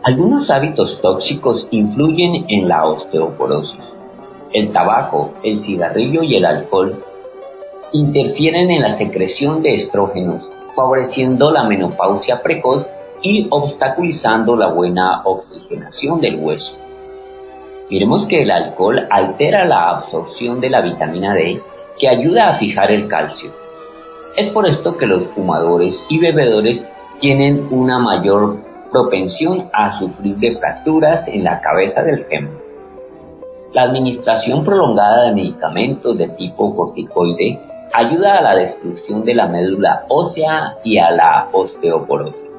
Algunos 0.03 0.49
hábitos 0.49 0.99
tóxicos 1.01 1.67
influyen 1.69 2.45
en 2.49 2.67
la 2.67 2.85
osteoporosis. 2.85 3.95
El 4.51 4.71
tabaco, 4.71 5.33
el 5.43 5.59
cigarrillo 5.59 6.23
y 6.23 6.35
el 6.35 6.45
alcohol 6.45 7.03
interfieren 7.93 8.71
en 8.71 8.81
la 8.81 8.91
secreción 8.93 9.61
de 9.61 9.75
estrógenos, 9.75 10.49
favoreciendo 10.75 11.51
la 11.51 11.63
menopausia 11.65 12.41
precoz 12.41 12.87
y 13.21 13.47
obstaculizando 13.49 14.55
la 14.55 14.67
buena 14.67 15.21
oxigenación 15.23 16.21
del 16.21 16.37
hueso. 16.37 16.71
Miremos 17.89 18.25
que 18.25 18.43
el 18.43 18.51
alcohol 18.51 19.07
altera 19.09 19.65
la 19.65 19.89
absorción 19.89 20.61
de 20.61 20.69
la 20.69 20.81
vitamina 20.81 21.33
D 21.33 21.61
que 21.99 22.07
ayuda 22.07 22.49
a 22.49 22.57
fijar 22.57 22.91
el 22.91 23.07
calcio. 23.07 23.51
Es 24.35 24.49
por 24.49 24.65
esto 24.65 24.97
que 24.97 25.05
los 25.05 25.27
fumadores 25.27 26.05
y 26.09 26.17
bebedores 26.17 26.85
tienen 27.19 27.67
una 27.69 27.99
mayor 27.99 28.57
propensión 28.91 29.69
a 29.73 29.97
sufrir 29.99 30.57
fracturas 30.57 31.27
en 31.27 31.43
la 31.43 31.61
cabeza 31.61 32.01
del 32.03 32.25
fémur. 32.25 32.61
La 33.73 33.83
administración 33.83 34.65
prolongada 34.65 35.25
de 35.25 35.35
medicamentos 35.35 36.17
de 36.17 36.29
tipo 36.29 36.75
corticoide 36.75 37.59
ayuda 37.93 38.37
a 38.37 38.41
la 38.41 38.55
destrucción 38.55 39.23
de 39.23 39.35
la 39.35 39.47
médula 39.47 40.05
ósea 40.09 40.77
y 40.83 40.97
a 40.97 41.11
la 41.11 41.47
osteoporosis. 41.51 42.50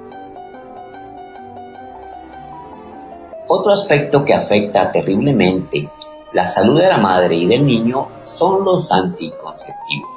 Otro 3.54 3.72
aspecto 3.72 4.24
que 4.24 4.32
afecta 4.32 4.90
terriblemente 4.92 5.86
la 6.32 6.48
salud 6.48 6.80
de 6.80 6.88
la 6.88 6.96
madre 6.96 7.36
y 7.36 7.46
del 7.46 7.66
niño 7.66 8.08
son 8.24 8.64
los 8.64 8.90
anticonceptivos. 8.90 10.10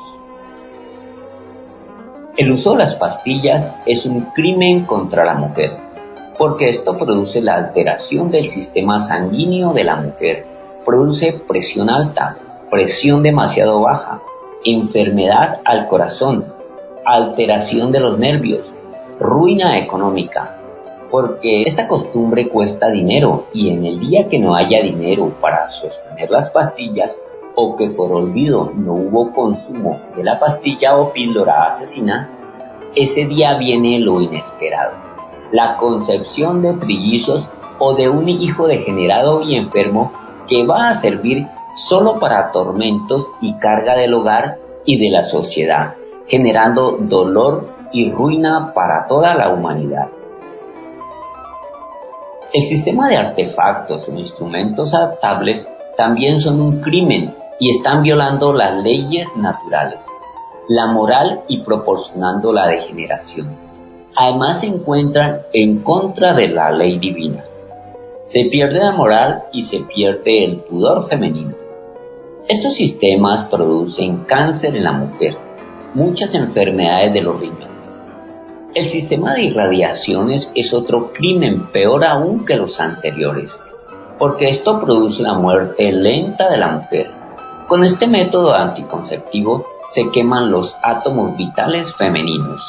El 2.37 2.53
uso 2.53 2.71
de 2.71 2.77
las 2.77 2.95
pastillas 2.95 3.75
es 3.85 4.05
un 4.05 4.21
crimen 4.33 4.85
contra 4.85 5.25
la 5.25 5.33
mujer 5.33 5.71
porque 6.37 6.69
esto 6.69 6.97
produce 6.97 7.41
la 7.41 7.55
alteración 7.55 8.31
del 8.31 8.45
sistema 8.45 9.01
sanguíneo 9.01 9.73
de 9.73 9.83
la 9.83 9.97
mujer, 9.97 10.45
produce 10.85 11.33
presión 11.45 11.89
alta, 11.89 12.37
presión 12.71 13.21
demasiado 13.21 13.81
baja, 13.81 14.21
enfermedad 14.63 15.59
al 15.65 15.89
corazón, 15.89 16.45
alteración 17.03 17.91
de 17.91 17.99
los 17.99 18.17
nervios, 18.17 18.65
ruina 19.19 19.77
económica, 19.77 20.55
porque 21.09 21.63
esta 21.63 21.87
costumbre 21.87 22.49
cuesta 22.49 22.89
dinero 22.89 23.47
y 23.53 23.69
en 23.69 23.85
el 23.85 23.99
día 23.99 24.27
que 24.29 24.39
no 24.39 24.55
haya 24.55 24.81
dinero 24.81 25.31
para 25.41 25.69
sostener 25.71 26.29
las 26.29 26.51
pastillas 26.51 27.15
o 27.55 27.75
que 27.75 27.89
por 27.89 28.11
olvido 28.11 28.71
no 28.75 28.93
hubo 28.93 29.33
consumo 29.33 29.99
de 30.15 30.23
la 30.23 30.39
pastilla 30.39 30.97
o 30.97 31.13
píldora 31.13 31.63
asesina, 31.65 32.29
ese 32.95 33.25
día 33.25 33.57
viene 33.57 33.99
lo 33.99 34.21
inesperado 34.21 35.05
la 35.51 35.77
concepción 35.77 36.61
de 36.61 36.73
trillizos 36.73 37.49
o 37.79 37.95
de 37.95 38.09
un 38.09 38.27
hijo 38.29 38.67
degenerado 38.67 39.41
y 39.41 39.55
enfermo 39.55 40.11
que 40.47 40.65
va 40.65 40.89
a 40.89 40.95
servir 40.95 41.47
solo 41.75 42.19
para 42.19 42.51
tormentos 42.51 43.29
y 43.41 43.53
carga 43.55 43.95
del 43.95 44.13
hogar 44.13 44.57
y 44.85 44.97
de 44.97 45.09
la 45.09 45.25
sociedad, 45.25 45.95
generando 46.27 46.97
dolor 46.99 47.67
y 47.91 48.11
ruina 48.11 48.73
para 48.73 49.07
toda 49.07 49.33
la 49.33 49.49
humanidad. 49.49 50.09
El 52.55 52.63
sistema 52.63 53.09
de 53.09 53.17
artefactos 53.17 54.07
o 54.07 54.11
instrumentos 54.17 54.93
adaptables 54.93 55.67
también 55.97 56.39
son 56.39 56.61
un 56.61 56.81
crimen 56.81 57.35
y 57.59 57.77
están 57.77 58.01
violando 58.01 58.53
las 58.53 58.81
leyes 58.81 59.27
naturales, 59.37 59.99
la 60.69 60.87
moral 60.87 61.41
y 61.47 61.63
proporcionando 61.63 62.51
la 62.53 62.67
degeneración 62.67 63.65
además 64.15 64.61
se 64.61 64.67
encuentran 64.67 65.41
en 65.53 65.79
contra 65.79 66.33
de 66.33 66.47
la 66.47 66.71
ley 66.71 66.97
divina. 66.99 67.43
Se 68.23 68.45
pierde 68.45 68.79
la 68.79 68.93
moral 68.93 69.43
y 69.51 69.61
se 69.63 69.81
pierde 69.81 70.45
el 70.45 70.57
pudor 70.61 71.09
femenino. 71.09 71.53
Estos 72.47 72.75
sistemas 72.75 73.45
producen 73.45 74.23
cáncer 74.23 74.75
en 74.75 74.83
la 74.83 74.93
mujer, 74.93 75.37
muchas 75.93 76.33
enfermedades 76.33 77.13
de 77.13 77.21
los 77.21 77.39
riñones. 77.39 77.74
El 78.75 78.87
sistema 78.87 79.35
de 79.35 79.45
irradiaciones 79.45 80.51
es 80.53 80.73
otro 80.73 81.13
crimen 81.13 81.67
peor 81.71 82.03
aún 82.03 82.45
que 82.45 82.57
los 82.57 82.77
anteriores, 82.77 83.49
porque 84.19 84.49
esto 84.49 84.81
produce 84.81 85.23
la 85.23 85.35
muerte 85.35 85.93
lenta 85.93 86.49
de 86.49 86.57
la 86.57 86.67
mujer. 86.67 87.09
Con 87.69 87.85
este 87.85 88.05
método 88.05 88.53
anticonceptivo 88.53 89.65
se 89.93 90.11
queman 90.11 90.51
los 90.51 90.77
átomos 90.83 91.37
vitales 91.37 91.95
femeninos, 91.95 92.61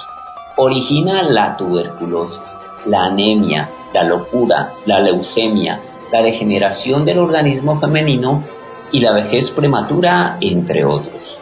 origina 0.56 1.24
la 1.24 1.56
tuberculosis, 1.56 2.56
la 2.86 3.06
anemia, 3.06 3.68
la 3.92 4.04
locura, 4.04 4.74
la 4.84 5.00
leucemia, 5.00 5.80
la 6.12 6.22
degeneración 6.22 7.04
del 7.04 7.18
organismo 7.18 7.80
femenino 7.80 8.44
y 8.92 9.00
la 9.00 9.12
vejez 9.12 9.50
prematura, 9.50 10.36
entre 10.40 10.84
otros. 10.84 11.35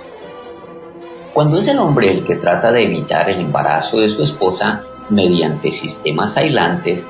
Cuando 1.35 1.59
es 1.59 1.66
el 1.66 1.81
hombre 1.81 2.12
el 2.12 2.25
que 2.25 2.37
trata 2.37 2.70
de 2.70 2.85
evitar 2.85 3.29
el 3.29 3.40
embarazo 3.40 3.99
de 3.99 4.09
su 4.09 4.23
esposa 4.23 4.85
mediante 5.11 5.73
sistemas 5.73 6.37
aislantes, 6.37 7.05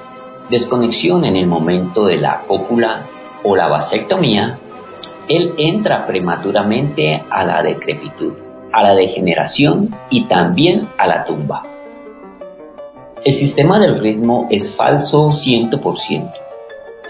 desconexión 0.48 1.26
en 1.26 1.36
el 1.36 1.46
momento 1.46 2.06
de 2.06 2.16
la 2.16 2.40
cópula 2.48 3.02
o 3.42 3.54
la 3.54 3.68
vasectomía, 3.68 4.58
él 5.28 5.52
entra 5.58 6.06
prematuramente 6.06 7.22
a 7.28 7.44
la 7.44 7.62
decrepitud, 7.62 8.32
a 8.72 8.82
la 8.82 8.94
degeneración 8.94 9.94
y 10.08 10.24
también 10.24 10.88
a 10.96 11.06
la 11.06 11.26
tumba. 11.26 11.62
El 13.22 13.34
sistema 13.34 13.78
del 13.78 14.00
ritmo 14.00 14.48
es 14.50 14.74
falso 14.74 15.32
100%. 15.32 16.32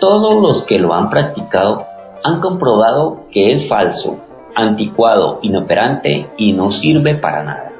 Todos 0.01 0.43
los 0.43 0.65
que 0.65 0.81
lo 0.81 0.93
han 0.93 1.11
practicado 1.11 1.87
han 2.25 2.41
comprobado 2.41 3.21
que 3.31 3.53
es 3.53 3.69
falso, 3.69 4.19
anticuado, 4.55 5.39
inoperante 5.43 6.29
y 6.37 6.53
no 6.53 6.71
sirve 6.71 7.15
para 7.17 7.43
nada. 7.43 7.73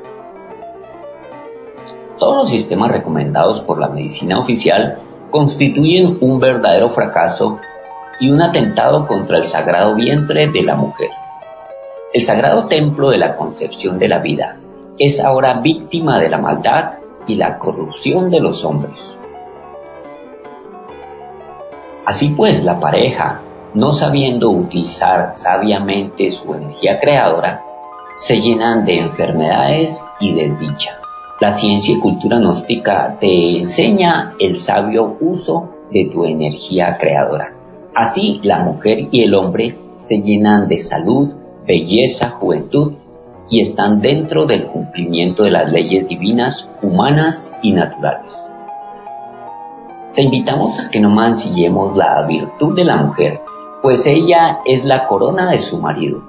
Todos 2.19 2.37
los 2.37 2.49
sistemas 2.51 2.91
recomendados 2.91 3.61
por 3.63 3.79
la 3.79 3.89
medicina 3.89 4.41
oficial 4.41 4.99
constituyen 5.31 6.19
un 6.21 6.39
verdadero 6.39 6.91
fracaso 6.91 7.59
y 8.21 8.31
un 8.31 8.41
atentado 8.41 9.07
contra 9.07 9.39
el 9.39 9.45
sagrado 9.45 9.95
vientre 9.95 10.49
de 10.49 10.63
la 10.63 10.77
mujer. 10.77 11.11
El 12.13 12.23
sagrado 12.23 12.69
templo 12.69 13.11
de 13.11 13.19
la 13.19 13.37
concepción 13.37 13.99
de 13.99 14.09
la 14.09 14.21
vida 14.21 14.57
es 14.99 15.21
ahora 15.21 15.61
víctima 15.61 16.21
de 16.21 16.29
la 16.29 16.39
maldad 16.39 16.93
y 17.27 17.35
la 17.35 17.59
corrupción 17.59 18.31
de 18.31 18.41
los 18.41 18.65
hombres. 18.65 19.19
Así 22.07 22.35
pues, 22.37 22.65
la 22.65 22.79
pareja, 22.79 23.41
no 23.75 23.93
sabiendo 23.93 24.51
utilizar 24.51 25.35
sabiamente 25.35 26.31
su 26.31 26.55
energía 26.55 27.01
creadora, 27.01 27.63
se 28.19 28.41
llenan 28.41 28.85
de 28.85 29.01
enfermedades 29.01 30.07
y 30.21 30.33
de 30.33 30.57
dicha. 30.57 30.99
La 31.41 31.53
ciencia 31.53 31.97
y 31.97 32.01
cultura 32.01 32.39
gnóstica 32.39 33.17
te 33.19 33.59
enseña 33.59 34.35
el 34.39 34.57
sabio 34.57 35.17
uso 35.21 35.69
de 35.91 36.09
tu 36.13 36.25
energía 36.25 36.97
creadora. 36.99 37.53
Así 37.95 38.41
la 38.45 38.61
mujer 38.61 39.09
y 39.11 39.25
el 39.25 39.35
hombre 39.35 39.77
se 39.97 40.23
llenan 40.23 40.69
de 40.69 40.79
salud, 40.79 41.31
belleza, 41.67 42.31
juventud 42.31 42.93
y 43.51 43.61
están 43.61 44.01
dentro 44.01 44.47
del 44.47 44.67
cumplimiento 44.67 45.43
de 45.43 45.51
las 45.51 45.71
leyes 45.71 46.09
divinas, 46.09 46.69
humanas 46.83 47.59
y 47.63 47.73
naturales. 47.73 48.33
Te 50.15 50.23
invitamos 50.23 50.79
a 50.79 50.91
que 50.91 51.01
no 51.01 51.11
mancillemos 51.11 51.97
la 51.97 52.23
virtud 52.23 52.77
de 52.77 52.85
la 52.85 52.97
mujer, 52.99 53.41
pues 53.85 54.05
ella 54.07 54.61
es 54.65 54.83
la 54.83 55.07
corona 55.07 55.51
de 55.51 55.59
su 55.59 55.79
marido. 55.79 56.23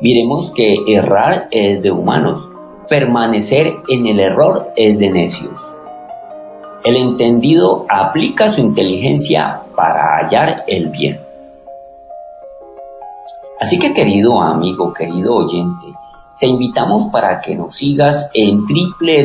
Miremos 0.00 0.52
que 0.54 0.76
errar 0.86 1.48
es 1.50 1.82
de 1.82 1.90
humanos, 1.90 2.48
permanecer 2.88 3.78
en 3.88 4.06
el 4.06 4.20
error 4.20 4.68
es 4.76 4.96
de 5.00 5.10
necios. 5.10 5.60
El 6.84 6.94
entendido 6.94 7.84
aplica 7.88 8.52
su 8.52 8.60
inteligencia 8.60 9.62
para 9.74 10.18
hallar 10.18 10.66
el 10.68 10.90
bien. 10.90 11.18
Así 13.58 13.80
que 13.80 13.92
querido 13.92 14.40
amigo, 14.40 14.92
querido 14.92 15.34
oyente, 15.34 15.86
te 16.38 16.46
invitamos 16.46 17.08
para 17.10 17.40
que 17.40 17.56
nos 17.56 17.74
sigas 17.74 18.30
en 18.34 18.60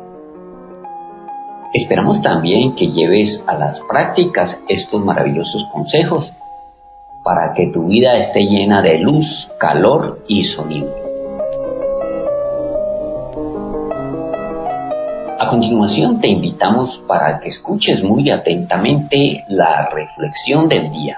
Esperamos 1.74 2.22
también 2.22 2.76
que 2.76 2.92
lleves 2.92 3.44
a 3.48 3.58
las 3.58 3.80
prácticas 3.90 4.62
estos 4.68 5.04
maravillosos 5.04 5.66
consejos 5.72 6.32
para 7.24 7.54
que 7.54 7.68
tu 7.68 7.88
vida 7.88 8.18
esté 8.18 8.42
llena 8.42 8.82
de 8.82 9.00
luz, 9.00 9.52
calor 9.60 10.24
y 10.28 10.44
sonido. 10.44 11.03
A 15.44 15.50
continuación 15.50 16.22
te 16.22 16.30
invitamos 16.30 17.04
para 17.06 17.42
que 17.42 17.50
escuches 17.50 18.02
muy 18.02 18.30
atentamente 18.30 19.44
la 19.50 19.90
reflexión 19.90 20.70
del 20.70 20.90
día. 20.90 21.18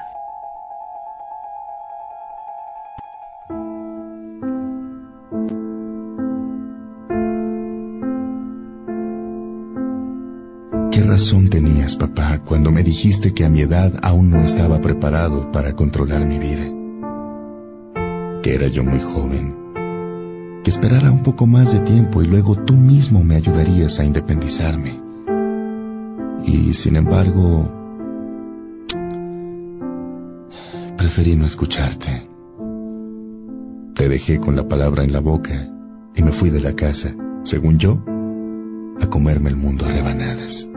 ¿Qué 10.92 11.04
razón 11.04 11.52
tenías, 11.52 11.96
papá, 11.96 12.40
cuando 12.44 12.72
me 12.72 12.82
dijiste 12.82 13.32
que 13.32 13.46
a 13.46 13.50
mi 13.50 13.62
edad 13.62 13.92
aún 14.02 14.32
no 14.32 14.42
estaba 14.42 14.82
preparado 14.82 15.52
para 15.52 15.74
controlar 15.74 16.26
mi 16.26 16.40
vida? 16.40 16.66
Que 18.42 18.56
era 18.56 18.70
yo 18.70 18.84
muy 18.84 19.00
joven 19.00 19.65
que 20.66 20.72
esperara 20.72 21.12
un 21.12 21.22
poco 21.22 21.46
más 21.46 21.72
de 21.74 21.80
tiempo 21.82 22.24
y 22.24 22.26
luego 22.26 22.56
tú 22.56 22.74
mismo 22.74 23.24
me 23.24 23.36
ayudarías 23.36 24.00
a 24.00 24.04
independizarme. 24.04 25.00
Y 26.44 26.74
sin 26.74 26.96
embargo, 26.96 27.70
preferí 30.98 31.36
no 31.36 31.46
escucharte. 31.46 32.28
Te 33.94 34.10
dejé 34.10 34.40
con 34.40 34.56
la 34.56 34.68
palabra 34.68 35.04
en 35.04 35.14
la 35.14 35.20
boca 35.20 35.70
y 36.16 36.24
me 36.24 36.32
fui 36.32 36.50
de 36.50 36.62
la 36.62 36.74
casa, 36.74 37.14
según 37.44 37.78
yo, 37.78 38.04
a 39.00 39.08
comerme 39.08 39.52
el 39.52 39.58
mundo 39.58 39.86
a 39.86 39.90
rebanadas. 39.90 40.68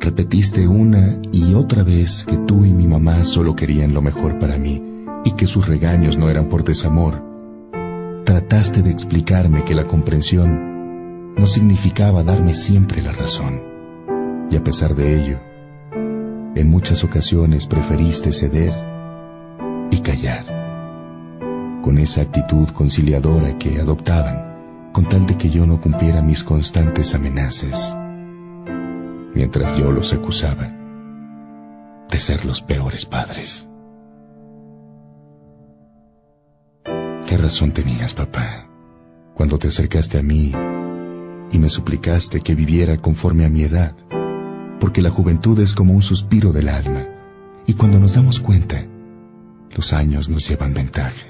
Repetiste 0.00 0.66
una 0.66 1.18
y 1.30 1.54
otra 1.54 1.84
vez 1.84 2.24
que 2.26 2.36
tú 2.36 2.64
y 2.64 2.72
mi 2.72 2.88
mamá 2.88 3.22
solo 3.22 3.54
querían 3.54 3.94
lo 3.94 4.02
mejor 4.02 4.40
para 4.40 4.58
mí 4.58 4.82
y 5.24 5.36
que 5.36 5.46
sus 5.46 5.68
regaños 5.68 6.18
no 6.18 6.28
eran 6.28 6.48
por 6.48 6.64
desamor, 6.64 7.29
trataste 8.24 8.82
de 8.82 8.90
explicarme 8.90 9.64
que 9.64 9.74
la 9.74 9.86
comprensión 9.86 11.34
no 11.34 11.46
significaba 11.46 12.22
darme 12.22 12.54
siempre 12.54 13.02
la 13.02 13.12
razón. 13.12 13.62
Y 14.50 14.56
a 14.56 14.62
pesar 14.62 14.94
de 14.94 15.22
ello, 15.22 15.38
en 16.54 16.68
muchas 16.68 17.04
ocasiones 17.04 17.66
preferiste 17.66 18.32
ceder 18.32 18.72
y 19.90 20.00
callar, 20.00 20.44
con 21.82 21.98
esa 21.98 22.22
actitud 22.22 22.68
conciliadora 22.70 23.56
que 23.58 23.80
adoptaban, 23.80 24.90
con 24.92 25.08
tal 25.08 25.26
de 25.26 25.36
que 25.38 25.50
yo 25.50 25.66
no 25.66 25.80
cumpliera 25.80 26.20
mis 26.20 26.42
constantes 26.42 27.14
amenazas, 27.14 27.96
mientras 29.34 29.78
yo 29.78 29.90
los 29.92 30.12
acusaba 30.12 30.70
de 32.10 32.18
ser 32.18 32.44
los 32.44 32.60
peores 32.60 33.06
padres. 33.06 33.69
¿Qué 37.30 37.36
razón 37.36 37.70
tenías, 37.70 38.12
papá, 38.12 38.66
cuando 39.34 39.56
te 39.56 39.68
acercaste 39.68 40.18
a 40.18 40.22
mí 40.22 40.52
y 41.52 41.58
me 41.60 41.68
suplicaste 41.68 42.40
que 42.40 42.56
viviera 42.56 42.96
conforme 42.96 43.44
a 43.44 43.48
mi 43.48 43.62
edad? 43.62 43.94
Porque 44.80 45.00
la 45.00 45.10
juventud 45.10 45.56
es 45.60 45.72
como 45.72 45.94
un 45.94 46.02
suspiro 46.02 46.52
del 46.52 46.68
alma, 46.68 47.06
y 47.68 47.74
cuando 47.74 48.00
nos 48.00 48.16
damos 48.16 48.40
cuenta, 48.40 48.84
los 49.76 49.92
años 49.92 50.28
nos 50.28 50.48
llevan 50.48 50.74
ventaja. 50.74 51.28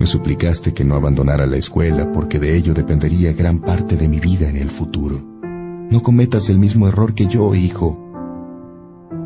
Me 0.00 0.06
suplicaste 0.06 0.74
que 0.74 0.84
no 0.84 0.96
abandonara 0.96 1.46
la 1.46 1.58
escuela 1.58 2.10
porque 2.10 2.40
de 2.40 2.56
ello 2.56 2.74
dependería 2.74 3.32
gran 3.32 3.60
parte 3.60 3.96
de 3.96 4.08
mi 4.08 4.18
vida 4.18 4.48
en 4.48 4.56
el 4.56 4.70
futuro. 4.70 5.22
No 5.88 6.02
cometas 6.02 6.48
el 6.48 6.58
mismo 6.58 6.88
error 6.88 7.14
que 7.14 7.28
yo, 7.28 7.54
hijo, 7.54 7.96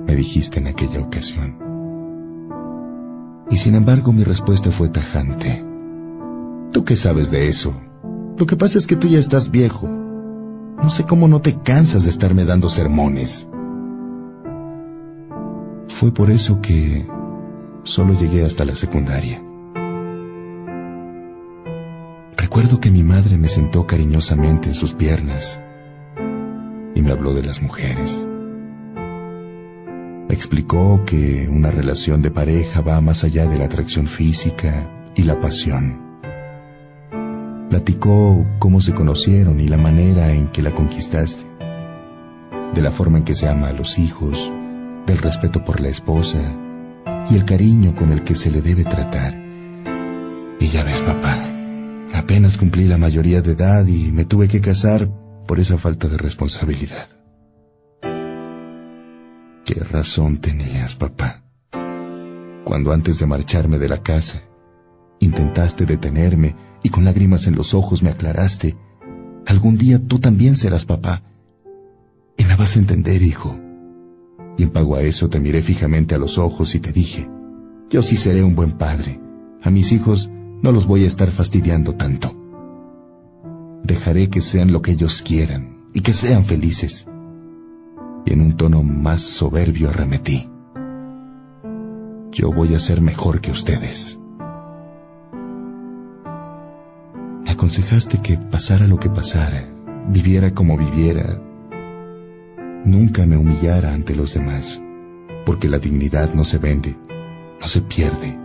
me 0.07 0.15
dijiste 0.15 0.59
en 0.59 0.67
aquella 0.67 1.01
ocasión. 1.01 1.64
Y 3.51 3.57
sin 3.57 3.75
embargo 3.75 4.13
mi 4.13 4.25
respuesta 4.25 4.71
fue 4.71 4.89
tajante. 4.89 5.65
¿Tú 6.73 6.85
qué 6.85 6.97
sabes 6.97 7.31
de 7.31 7.49
eso? 7.49 7.75
Lo 8.37 8.47
que 8.47 8.57
pasa 8.57 8.79
es 8.79 8.87
que 8.87 8.97
tú 8.97 9.07
ya 9.07 9.19
estás 9.19 9.51
viejo. 9.51 9.89
No 9.89 10.91
sé 10.91 11.05
cómo 11.05 11.29
no 11.29 11.41
te 11.41 11.61
cansas 11.63 12.05
de 12.05 12.11
estarme 12.11 12.45
dando 12.45 12.69
sermones. 12.69 13.49
Fue 16.01 16.13
por 16.13 16.31
eso 16.31 16.61
que 16.61 17.07
solo 17.85 18.15
llegué 18.15 18.45
hasta 18.45 18.65
la 18.65 18.75
secundaria. 18.75 19.41
Recuerdo 22.37 22.81
que 22.81 22.91
mi 22.91 23.03
madre 23.03 23.37
me 23.37 23.49
sentó 23.49 23.87
cariñosamente 23.87 24.69
en 24.69 24.75
sus 24.75 24.93
piernas 24.95 25.59
y 26.95 27.03
me 27.03 27.13
habló 27.13 27.35
de 27.35 27.43
las 27.43 27.63
mujeres. 27.63 28.29
Explicó 30.35 31.05
que 31.07 31.47
una 31.49 31.71
relación 31.71 32.21
de 32.21 32.33
pareja 32.33 32.81
va 32.81 33.01
más 33.01 33.23
allá 33.23 33.47
de 33.47 33.57
la 33.57 33.67
atracción 33.67 34.09
física 34.09 35.13
y 35.15 35.23
la 35.23 35.39
pasión. 35.39 36.19
Platicó 37.71 38.45
cómo 38.59 38.81
se 38.81 38.93
conocieron 38.95 39.61
y 39.61 39.69
la 39.69 39.77
manera 39.77 40.33
en 40.33 40.49
que 40.49 40.61
la 40.61 40.75
conquistaste, 40.75 41.45
de 42.75 42.83
la 42.83 42.91
forma 42.91 43.19
en 43.19 43.25
que 43.25 43.37
se 43.37 43.49
ama 43.49 43.69
a 43.69 43.73
los 43.75 43.97
hijos, 43.97 44.51
del 45.07 45.19
respeto 45.19 45.65
por 45.65 45.81
la 45.81 45.91
esposa 45.91 46.41
y 47.31 47.37
el 47.37 47.45
cariño 47.45 47.95
con 47.95 48.11
el 48.11 48.25
que 48.25 48.35
se 48.35 48.51
le 48.51 48.61
debe 48.61 48.83
tratar. 48.83 49.41
Y 50.59 50.67
ya 50.67 50.83
ves, 50.83 51.01
papá, 51.03 51.47
apenas 52.13 52.59
cumplí 52.59 52.89
la 52.89 52.99
mayoría 52.99 53.41
de 53.41 53.53
edad 53.53 53.87
y 53.87 54.11
me 54.11 54.25
tuve 54.25 54.49
que 54.49 54.61
casar 54.61 55.09
por 55.47 55.61
esa 55.61 55.79
falta 55.79 56.09
de 56.09 56.19
responsabilidad. 56.19 57.07
¿Qué 59.65 59.81
razón 59.83 60.43
tenías, 60.43 60.95
papá? 60.95 61.43
Cuando 62.65 62.93
antes 62.93 63.19
de 63.19 63.27
marcharme 63.27 63.79
de 63.79 63.89
la 63.89 64.03
casa, 64.03 64.43
intentaste 65.21 65.87
detenerme 65.87 66.55
y 66.83 66.91
con 66.91 67.07
lágrimas 67.07 67.47
en 67.47 67.55
los 67.55 67.73
ojos 67.73 68.03
me 68.03 68.11
aclaraste, 68.11 68.77
algún 69.47 69.79
día 69.79 69.99
tú 70.07 70.19
también 70.19 70.55
serás 70.55 70.85
papá. 70.85 71.23
Y 72.37 72.45
me 72.45 72.57
vas 72.57 72.77
a 72.77 72.79
entender, 72.79 73.23
hijo. 73.23 73.59
Y 74.59 74.65
en 74.65 74.71
pago 74.71 74.97
a 74.97 75.01
eso 75.03 75.31
te 75.31 75.41
miré 75.41 75.63
fijamente 75.63 76.15
a 76.15 76.19
los 76.19 76.37
ojos 76.37 76.75
y 76.75 76.81
te 76.81 76.93
dije, 76.93 77.27
yo 77.89 78.03
sí 78.03 78.17
seré 78.17 78.45
un 78.45 78.55
buen 78.55 78.73
padre. 78.73 79.19
A 79.63 79.71
mis 79.71 79.93
hijos 79.93 80.29
no 80.63 80.73
los 80.73 80.87
voy 80.87 81.05
a 81.05 81.09
estar 81.09 81.31
fastidiando 81.31 81.95
tanto. 81.95 82.37
Dejaré 83.83 84.29
que 84.29 84.43
sean 84.43 84.73
lo 84.73 84.83
que 84.83 84.91
ellos 84.91 85.23
quieran 85.23 85.87
y 85.95 86.03
que 86.03 86.13
sean 86.13 86.45
felices 86.45 87.07
y 88.25 88.33
en 88.33 88.41
un 88.41 88.57
tono 88.57 88.83
más 88.83 89.23
soberbio 89.23 89.91
arremetí. 89.91 90.49
Yo 92.33 92.53
voy 92.53 92.75
a 92.75 92.79
ser 92.79 93.01
mejor 93.01 93.41
que 93.41 93.51
ustedes. 93.51 94.19
Me 97.45 97.51
aconsejaste 97.51 98.21
que 98.23 98.37
pasara 98.37 98.87
lo 98.87 98.99
que 98.99 99.11
pasara, 99.11 99.69
viviera 100.09 100.53
como 100.53 100.77
viviera, 100.77 101.41
nunca 102.85 103.27
me 103.27 103.37
humillara 103.37 103.93
ante 103.93 104.15
los 104.15 104.35
demás, 104.35 104.81
porque 105.47 105.69
la 105.69 105.79
dignidad 105.79 106.35
no 106.35 106.45
se 106.45 106.59
vende, 106.59 106.97
no 107.61 107.67
se 107.67 107.81
pierde, 107.83 108.37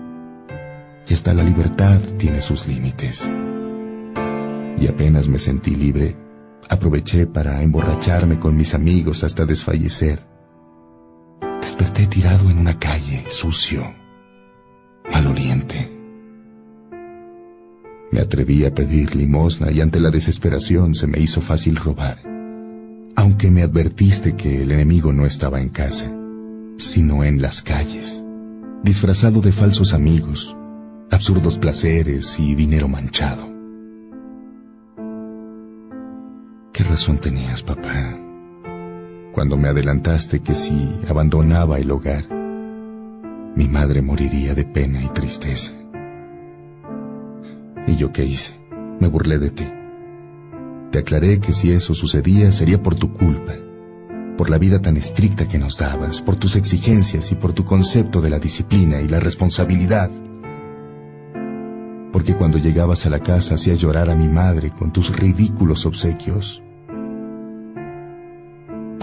y 1.07 1.13
hasta 1.13 1.34
la 1.34 1.43
libertad 1.43 1.99
tiene 2.17 2.41
sus 2.41 2.67
límites. 2.67 3.30
Y 4.80 4.88
apenas 4.88 5.27
me 5.27 5.39
sentí 5.39 5.75
libre, 5.75 6.15
Aproveché 6.70 7.26
para 7.26 7.61
emborracharme 7.63 8.39
con 8.39 8.55
mis 8.55 8.74
amigos 8.74 9.24
hasta 9.24 9.45
desfallecer. 9.45 10.30
desperté 11.80 12.07
tirado 12.07 12.49
en 12.49 12.57
una 12.57 12.78
calle, 12.78 13.26
sucio, 13.30 13.93
maloliente. 15.11 15.89
Me 18.11 18.20
atreví 18.20 18.65
a 18.65 18.74
pedir 18.74 19.15
limosna 19.15 19.72
y 19.72 19.80
ante 19.82 19.99
la 19.99 20.09
desesperación 20.09 20.95
se 20.95 21.07
me 21.07 21.20
hizo 21.20 21.41
fácil 21.41 21.76
robar, 21.76 22.17
aunque 23.15 23.51
me 23.51 23.61
advertiste 23.61 24.36
que 24.36 24.63
el 24.63 24.72
enemigo 24.72 25.13
no 25.13 25.26
estaba 25.26 25.61
en 25.61 25.70
casa, 25.70 26.11
sino 26.78 27.24
en 27.24 27.41
las 27.41 27.61
calles, 27.61 28.24
disfrazado 28.84 29.41
de 29.41 29.51
falsos 29.51 29.93
amigos, 29.93 30.55
absurdos 31.11 31.57
placeres 31.59 32.36
y 32.39 32.55
dinero 32.55 32.88
manchado. 32.88 33.59
Razón 36.99 37.17
tenías, 37.17 37.63
papá, 37.63 38.19
cuando 39.31 39.55
me 39.55 39.69
adelantaste 39.69 40.41
que 40.41 40.53
si 40.53 40.99
abandonaba 41.07 41.79
el 41.79 41.89
hogar, 41.91 42.25
mi 43.55 43.69
madre 43.69 44.01
moriría 44.01 44.53
de 44.53 44.65
pena 44.65 45.01
y 45.01 45.07
tristeza? 45.07 45.71
¿Y 47.87 47.95
yo 47.95 48.11
qué 48.11 48.25
hice? 48.25 48.53
Me 48.99 49.07
burlé 49.07 49.39
de 49.39 49.49
ti. 49.51 49.65
Te 50.91 50.99
aclaré 50.99 51.39
que 51.39 51.53
si 51.53 51.71
eso 51.71 51.93
sucedía 51.93 52.51
sería 52.51 52.83
por 52.83 52.95
tu 52.95 53.13
culpa, 53.13 53.53
por 54.37 54.49
la 54.49 54.57
vida 54.57 54.81
tan 54.81 54.97
estricta 54.97 55.47
que 55.47 55.57
nos 55.57 55.77
dabas, 55.77 56.21
por 56.21 56.35
tus 56.35 56.57
exigencias 56.57 57.31
y 57.31 57.35
por 57.35 57.53
tu 57.53 57.63
concepto 57.63 58.19
de 58.19 58.29
la 58.29 58.39
disciplina 58.39 58.99
y 58.99 59.07
la 59.07 59.21
responsabilidad. 59.21 60.11
Porque 62.11 62.35
cuando 62.35 62.57
llegabas 62.57 63.05
a 63.05 63.09
la 63.09 63.21
casa 63.21 63.55
hacías 63.55 63.79
llorar 63.79 64.09
a 64.09 64.15
mi 64.15 64.27
madre 64.27 64.71
con 64.71 64.91
tus 64.91 65.15
ridículos 65.15 65.85
obsequios. 65.85 66.61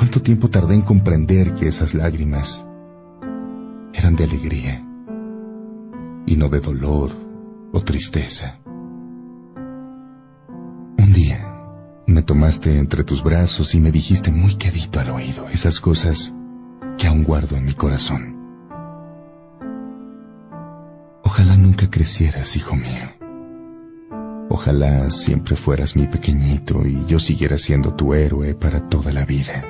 ¿Cuánto 0.06 0.22
tiempo 0.22 0.48
tardé 0.48 0.76
en 0.76 0.82
comprender 0.82 1.52
que 1.54 1.66
esas 1.66 1.92
lágrimas 1.92 2.64
eran 3.92 4.14
de 4.14 4.22
alegría 4.22 4.80
y 6.26 6.36
no 6.36 6.48
de 6.48 6.60
dolor 6.60 7.10
o 7.72 7.80
tristeza? 7.80 8.60
Un 10.96 11.12
día 11.12 11.44
me 12.06 12.22
tomaste 12.22 12.78
entre 12.78 13.02
tus 13.02 13.20
brazos 13.20 13.74
y 13.74 13.80
me 13.80 13.90
dijiste 13.90 14.30
muy 14.30 14.54
quedito 14.54 15.00
al 15.00 15.10
oído 15.10 15.48
esas 15.48 15.80
cosas 15.80 16.32
que 16.96 17.08
aún 17.08 17.24
guardo 17.24 17.56
en 17.56 17.64
mi 17.64 17.74
corazón. 17.74 18.36
Ojalá 21.24 21.56
nunca 21.56 21.90
crecieras, 21.90 22.54
hijo 22.54 22.76
mío. 22.76 23.10
Ojalá 24.50 25.10
siempre 25.10 25.56
fueras 25.56 25.96
mi 25.96 26.06
pequeñito 26.06 26.86
y 26.86 27.06
yo 27.06 27.18
siguiera 27.18 27.58
siendo 27.58 27.94
tu 27.94 28.14
héroe 28.14 28.54
para 28.54 28.88
toda 28.88 29.12
la 29.12 29.24
vida. 29.24 29.64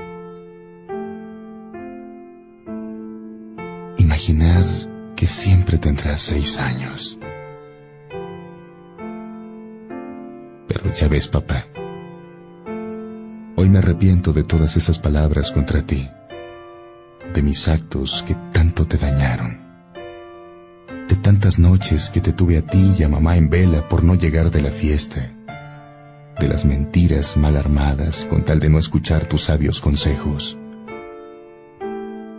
Imaginar 4.17 4.65
que 5.15 5.27
siempre 5.27 5.77
tendrás 5.77 6.23
seis 6.23 6.57
años. 6.59 7.19
Pero 10.67 10.91
ya 10.95 11.07
ves, 11.07 11.29
papá, 11.29 11.67
hoy 13.57 13.69
me 13.69 13.77
arrepiento 13.77 14.33
de 14.33 14.43
todas 14.43 14.75
esas 14.75 14.99
palabras 14.99 15.53
contra 15.53 15.83
ti, 15.83 16.09
de 17.35 17.43
mis 17.43 17.69
actos 17.69 18.25
que 18.27 18.35
tanto 18.55 18.87
te 18.87 18.97
dañaron, 18.97 19.61
de 21.11 21.17
tantas 21.17 21.59
noches 21.59 22.09
que 22.09 22.23
te 22.23 22.33
tuve 22.33 22.57
a 22.57 22.63
ti 22.63 22.95
y 22.99 23.03
a 23.03 23.11
mamá 23.11 23.37
en 23.37 23.51
vela 23.51 23.87
por 23.87 24.03
no 24.03 24.15
llegar 24.15 24.51
de 24.51 24.63
la 24.63 24.71
fiesta, 24.71 25.31
de 26.41 26.49
las 26.49 26.65
mentiras 26.65 27.37
mal 27.37 27.55
armadas 27.55 28.25
con 28.31 28.47
tal 28.47 28.61
de 28.61 28.71
no 28.71 28.79
escuchar 28.79 29.29
tus 29.29 29.45
sabios 29.45 29.83
consejos, 29.83 30.57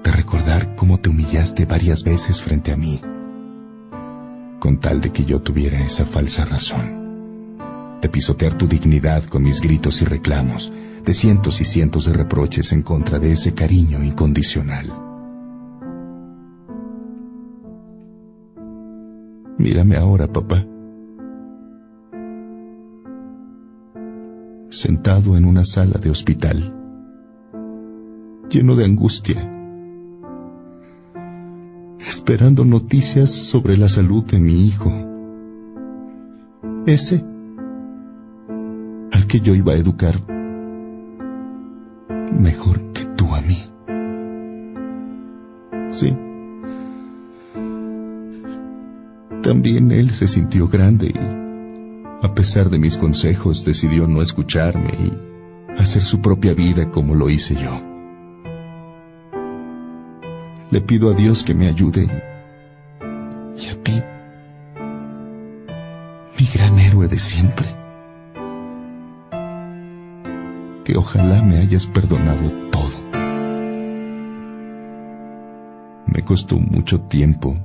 de 0.07 0.13
recordar 0.13 0.73
cómo 0.75 0.99
te 0.99 1.09
humillaste 1.09 1.65
varias 1.65 2.01
veces 2.01 2.41
frente 2.41 2.71
a 2.71 2.77
mí, 2.77 3.01
con 4.57 4.79
tal 4.79 5.01
de 5.01 5.11
que 5.11 5.25
yo 5.25 5.41
tuviera 5.41 5.83
esa 5.83 6.05
falsa 6.05 6.45
razón 6.45 7.99
de 8.01 8.07
pisotear 8.07 8.57
tu 8.57 8.67
dignidad 8.67 9.25
con 9.25 9.43
mis 9.43 9.59
gritos 9.59 10.01
y 10.01 10.05
reclamos, 10.05 10.71
de 11.03 11.13
cientos 11.13 11.59
y 11.59 11.65
cientos 11.65 12.05
de 12.05 12.13
reproches 12.13 12.71
en 12.71 12.83
contra 12.83 13.19
de 13.19 13.33
ese 13.33 13.53
cariño 13.53 14.01
incondicional. 14.01 14.93
Mírame 19.57 19.97
ahora, 19.97 20.27
papá. 20.27 20.63
Sentado 24.69 25.35
en 25.35 25.43
una 25.43 25.65
sala 25.65 25.99
de 25.99 26.11
hospital, 26.11 26.73
lleno 28.49 28.75
de 28.75 28.85
angustia, 28.85 29.56
esperando 32.07 32.65
noticias 32.65 33.29
sobre 33.29 33.77
la 33.77 33.89
salud 33.89 34.23
de 34.23 34.39
mi 34.39 34.65
hijo. 34.67 34.91
Ese 36.85 37.23
que 39.27 39.39
yo 39.41 39.53
iba 39.53 39.73
a 39.73 39.75
educar 39.75 40.15
mejor 42.31 42.93
que 42.93 43.05
tú 43.17 43.35
a 43.35 43.41
mí. 43.41 43.63
Sí. 45.91 46.15
También 49.43 49.91
él 49.91 50.09
se 50.11 50.27
sintió 50.27 50.67
grande 50.67 51.07
y, 51.07 52.25
a 52.25 52.33
pesar 52.33 52.69
de 52.69 52.79
mis 52.79 52.97
consejos, 52.97 53.63
decidió 53.65 54.07
no 54.07 54.21
escucharme 54.21 54.91
y 54.99 55.81
hacer 55.81 56.01
su 56.01 56.21
propia 56.21 56.53
vida 56.53 56.89
como 56.89 57.15
lo 57.15 57.29
hice 57.29 57.55
yo. 57.55 57.96
Le 60.71 60.81
pido 60.81 61.09
a 61.09 61.13
Dios 61.13 61.43
que 61.43 61.53
me 61.53 61.67
ayude 61.67 62.07
y 63.57 63.67
a 63.69 63.83
ti, 63.83 64.01
mi 66.37 66.45
gran 66.53 66.77
héroe 66.79 67.07
de 67.07 67.19
siempre 67.19 67.77
que 70.87 70.95
ojalá 70.95 71.41
me 71.41 71.57
hayas 71.57 71.85
perdonado 71.87 72.49
todo. 72.71 72.97
Me 76.05 76.23
costó 76.23 76.57
mucho 76.57 77.01
tiempo, 77.01 77.57